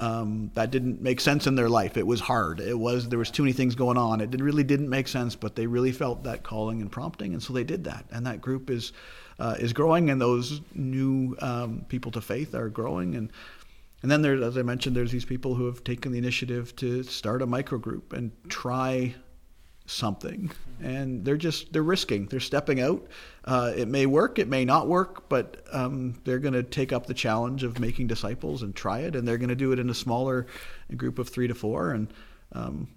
Um, 0.00 0.50
that 0.54 0.72
didn't 0.72 1.00
make 1.00 1.20
sense 1.20 1.46
in 1.46 1.54
their 1.54 1.68
life. 1.68 1.96
It 1.96 2.04
was 2.04 2.18
hard. 2.18 2.58
It 2.58 2.76
was 2.76 3.08
there 3.08 3.18
was 3.18 3.30
too 3.30 3.44
many 3.44 3.52
things 3.52 3.76
going 3.76 3.96
on. 3.96 4.20
It 4.20 4.32
did, 4.32 4.40
really 4.40 4.64
didn't 4.64 4.90
make 4.90 5.06
sense, 5.06 5.36
but 5.36 5.54
they 5.54 5.68
really 5.68 5.92
felt 5.92 6.24
that 6.24 6.42
calling 6.42 6.82
and 6.82 6.90
prompting, 6.90 7.32
and 7.32 7.40
so 7.40 7.52
they 7.52 7.62
did 7.62 7.84
that. 7.84 8.04
And 8.10 8.26
that 8.26 8.40
group 8.40 8.70
is 8.70 8.92
uh, 9.38 9.54
is 9.60 9.72
growing, 9.72 10.10
and 10.10 10.20
those 10.20 10.62
new 10.74 11.36
um, 11.40 11.84
people 11.88 12.10
to 12.10 12.20
faith 12.20 12.56
are 12.56 12.68
growing. 12.68 13.14
And 13.14 13.30
and 14.04 14.10
then 14.10 14.20
there's, 14.20 14.42
as 14.42 14.58
I 14.58 14.62
mentioned, 14.62 14.94
there's 14.94 15.12
these 15.12 15.24
people 15.24 15.54
who 15.54 15.64
have 15.64 15.82
taken 15.82 16.12
the 16.12 16.18
initiative 16.18 16.76
to 16.76 17.02
start 17.04 17.40
a 17.40 17.46
microgroup 17.46 18.12
and 18.12 18.32
try 18.50 19.14
something, 19.86 20.50
and 20.82 21.24
they're 21.24 21.38
just 21.38 21.72
they're 21.72 21.82
risking, 21.82 22.26
they're 22.26 22.38
stepping 22.38 22.82
out. 22.82 23.06
Uh, 23.46 23.72
it 23.74 23.88
may 23.88 24.04
work, 24.04 24.38
it 24.38 24.46
may 24.46 24.62
not 24.62 24.88
work, 24.88 25.30
but 25.30 25.64
um, 25.72 26.20
they're 26.24 26.38
going 26.38 26.52
to 26.52 26.62
take 26.62 26.92
up 26.92 27.06
the 27.06 27.14
challenge 27.14 27.64
of 27.64 27.78
making 27.80 28.06
disciples 28.06 28.62
and 28.62 28.76
try 28.76 28.98
it, 28.98 29.16
and 29.16 29.26
they're 29.26 29.38
going 29.38 29.48
to 29.48 29.54
do 29.54 29.72
it 29.72 29.78
in 29.78 29.88
a 29.88 29.94
smaller 29.94 30.46
group 30.94 31.18
of 31.18 31.30
three 31.30 31.48
to 31.48 31.54
four, 31.54 31.92
and 31.92 32.12
um, 32.52 32.88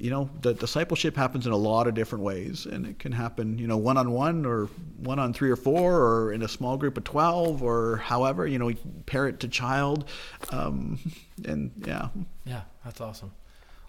you 0.00 0.10
know, 0.10 0.30
the 0.40 0.54
discipleship 0.54 1.14
happens 1.14 1.46
in 1.46 1.52
a 1.52 1.56
lot 1.56 1.86
of 1.86 1.94
different 1.94 2.24
ways, 2.24 2.66
and 2.66 2.86
it 2.86 2.98
can 2.98 3.12
happen, 3.12 3.58
you 3.58 3.66
know, 3.66 3.76
one 3.76 3.98
on 3.98 4.12
one, 4.12 4.46
or 4.46 4.66
one 4.96 5.18
on 5.18 5.32
three 5.32 5.50
or 5.50 5.56
four, 5.56 6.00
or 6.00 6.32
in 6.32 6.42
a 6.42 6.48
small 6.48 6.76
group 6.76 6.96
of 6.96 7.04
twelve, 7.04 7.62
or 7.62 7.96
however, 7.96 8.46
you 8.46 8.58
know, 8.58 8.72
parent 9.06 9.40
to 9.40 9.48
child, 9.48 10.08
um, 10.50 10.98
and 11.44 11.70
yeah. 11.86 12.08
Yeah, 12.44 12.62
that's 12.84 13.00
awesome. 13.00 13.32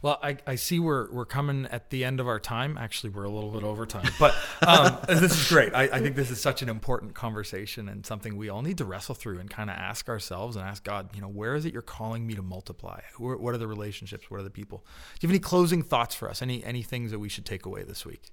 Well, 0.01 0.19
I, 0.23 0.37
I 0.47 0.55
see 0.55 0.79
we're 0.79 1.11
we're 1.11 1.25
coming 1.25 1.67
at 1.67 1.91
the 1.91 2.03
end 2.03 2.19
of 2.19 2.27
our 2.27 2.39
time. 2.39 2.77
Actually, 2.77 3.11
we're 3.11 3.25
a 3.25 3.29
little 3.29 3.51
bit 3.51 3.63
over 3.63 3.85
time, 3.85 4.09
but 4.19 4.33
um, 4.65 4.97
this 5.07 5.39
is 5.39 5.47
great. 5.47 5.73
I, 5.75 5.83
I 5.83 5.99
think 5.99 6.15
this 6.15 6.31
is 6.31 6.41
such 6.41 6.61
an 6.61 6.69
important 6.69 7.13
conversation 7.13 7.87
and 7.87 8.05
something 8.05 8.35
we 8.35 8.49
all 8.49 8.63
need 8.63 8.79
to 8.79 8.85
wrestle 8.85 9.15
through 9.15 9.39
and 9.39 9.49
kind 9.49 9.69
of 9.69 9.75
ask 9.75 10.09
ourselves 10.09 10.55
and 10.55 10.65
ask 10.65 10.83
God, 10.83 11.09
you 11.15 11.21
know, 11.21 11.27
where 11.27 11.53
is 11.55 11.65
it 11.65 11.73
you're 11.73 11.83
calling 11.83 12.25
me 12.25 12.33
to 12.33 12.41
multiply? 12.41 13.01
Who 13.13 13.27
are, 13.29 13.37
what 13.37 13.53
are 13.53 13.59
the 13.59 13.67
relationships? 13.67 14.31
What 14.31 14.39
are 14.39 14.43
the 14.43 14.49
people? 14.49 14.79
Do 15.19 15.25
you 15.25 15.29
have 15.29 15.33
any 15.35 15.39
closing 15.39 15.83
thoughts 15.83 16.15
for 16.15 16.29
us? 16.29 16.41
Any 16.41 16.63
any 16.63 16.81
things 16.81 17.11
that 17.11 17.19
we 17.19 17.29
should 17.29 17.45
take 17.45 17.65
away 17.65 17.83
this 17.83 18.05
week? 18.05 18.31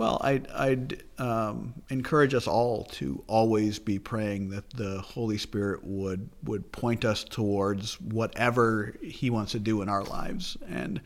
Well, 0.00 0.18
I'd, 0.22 0.48
I'd 0.52 1.02
um, 1.18 1.74
encourage 1.90 2.32
us 2.32 2.46
all 2.46 2.84
to 2.92 3.22
always 3.26 3.78
be 3.78 3.98
praying 3.98 4.48
that 4.48 4.70
the 4.70 5.02
Holy 5.02 5.36
Spirit 5.36 5.84
would 5.84 6.30
would 6.42 6.72
point 6.72 7.04
us 7.04 7.22
towards 7.22 8.00
whatever 8.00 8.94
He 9.02 9.28
wants 9.28 9.52
to 9.52 9.58
do 9.58 9.82
in 9.82 9.90
our 9.90 10.02
lives. 10.02 10.56
And 10.66 11.02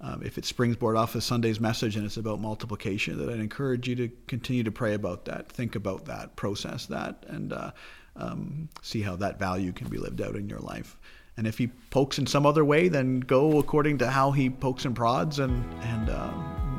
um, 0.00 0.22
if 0.24 0.38
it 0.38 0.46
springboard 0.46 0.96
off 0.96 1.14
of 1.14 1.24
Sunday's 1.24 1.60
message 1.60 1.96
and 1.96 2.06
it's 2.06 2.16
about 2.16 2.40
multiplication, 2.40 3.18
that 3.18 3.28
I'd 3.28 3.38
encourage 3.38 3.86
you 3.86 3.96
to 3.96 4.08
continue 4.28 4.62
to 4.62 4.72
pray 4.72 4.94
about 4.94 5.26
that, 5.26 5.52
think 5.52 5.74
about 5.74 6.06
that, 6.06 6.34
process 6.34 6.86
that, 6.86 7.26
and 7.28 7.52
uh, 7.52 7.72
um, 8.16 8.70
see 8.80 9.02
how 9.02 9.16
that 9.16 9.38
value 9.38 9.72
can 9.72 9.90
be 9.90 9.98
lived 9.98 10.22
out 10.22 10.36
in 10.36 10.48
your 10.48 10.60
life. 10.60 10.96
And 11.36 11.46
if 11.46 11.58
He 11.58 11.66
pokes 11.90 12.18
in 12.18 12.26
some 12.26 12.46
other 12.46 12.64
way, 12.64 12.88
then 12.88 13.20
go 13.20 13.58
according 13.58 13.98
to 13.98 14.10
how 14.10 14.30
He 14.30 14.48
pokes 14.48 14.86
and 14.86 14.96
prods, 14.96 15.38
and 15.38 15.70
and 15.82 16.08
uh, 16.08 16.32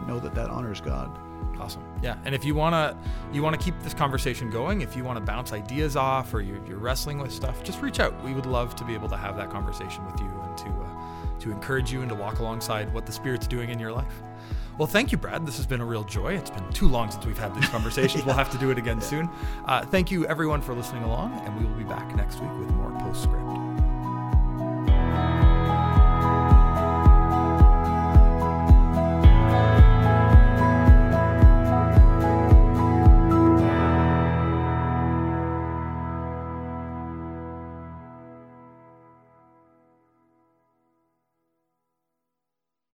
know 0.07 0.19
that 0.19 0.33
that 0.33 0.49
honors 0.49 0.81
God. 0.81 1.28
Awesome. 1.59 1.83
Yeah. 2.01 2.17
And 2.25 2.33
if 2.33 2.45
you 2.45 2.55
want 2.55 2.73
to 2.73 2.97
you 3.33 3.43
want 3.43 3.59
to 3.59 3.63
keep 3.63 3.79
this 3.81 3.93
conversation 3.93 4.49
going, 4.49 4.81
if 4.81 4.95
you 4.95 5.03
want 5.03 5.17
to 5.17 5.23
bounce 5.23 5.51
ideas 5.51 5.95
off 5.95 6.33
or 6.33 6.41
you're, 6.41 6.65
you're, 6.65 6.77
wrestling 6.77 7.19
with 7.19 7.31
stuff, 7.33 7.63
just 7.63 7.81
reach 7.81 7.99
out. 7.99 8.23
We 8.23 8.33
would 8.33 8.45
love 8.45 8.75
to 8.77 8.85
be 8.85 8.93
able 8.93 9.09
to 9.09 9.17
have 9.17 9.35
that 9.37 9.49
conversation 9.49 10.05
with 10.05 10.19
you 10.19 10.27
and 10.27 10.57
to 10.57 10.67
uh, 10.67 11.39
to 11.39 11.51
encourage 11.51 11.91
you 11.91 12.01
and 12.01 12.09
to 12.09 12.15
walk 12.15 12.39
alongside 12.39 12.93
what 12.93 13.05
the 13.05 13.11
Spirit's 13.11 13.47
doing 13.47 13.69
in 13.69 13.79
your 13.79 13.91
life. 13.91 14.13
Well, 14.77 14.87
thank 14.87 15.11
you, 15.11 15.17
Brad. 15.17 15.45
This 15.45 15.57
has 15.57 15.65
been 15.65 15.81
a 15.81 15.85
real 15.85 16.05
joy. 16.05 16.37
It's 16.37 16.49
been 16.49 16.71
too 16.71 16.87
long 16.87 17.11
since 17.11 17.25
we've 17.25 17.37
had 17.37 17.53
these 17.53 17.67
conversations. 17.69 18.21
yeah. 18.21 18.27
We'll 18.27 18.35
have 18.35 18.51
to 18.51 18.57
do 18.57 18.71
it 18.71 18.77
again 18.77 19.01
soon. 19.01 19.29
Uh, 19.65 19.85
thank 19.85 20.09
you, 20.09 20.25
everyone, 20.27 20.61
for 20.61 20.73
listening 20.73 21.03
along, 21.03 21.33
and 21.45 21.57
we 21.59 21.65
will 21.65 21.77
be 21.77 21.83
back 21.83 22.15
next 22.15 22.39
week 22.39 22.51
with 22.57 22.69
more 22.71 22.91
Postscript. 22.99 23.68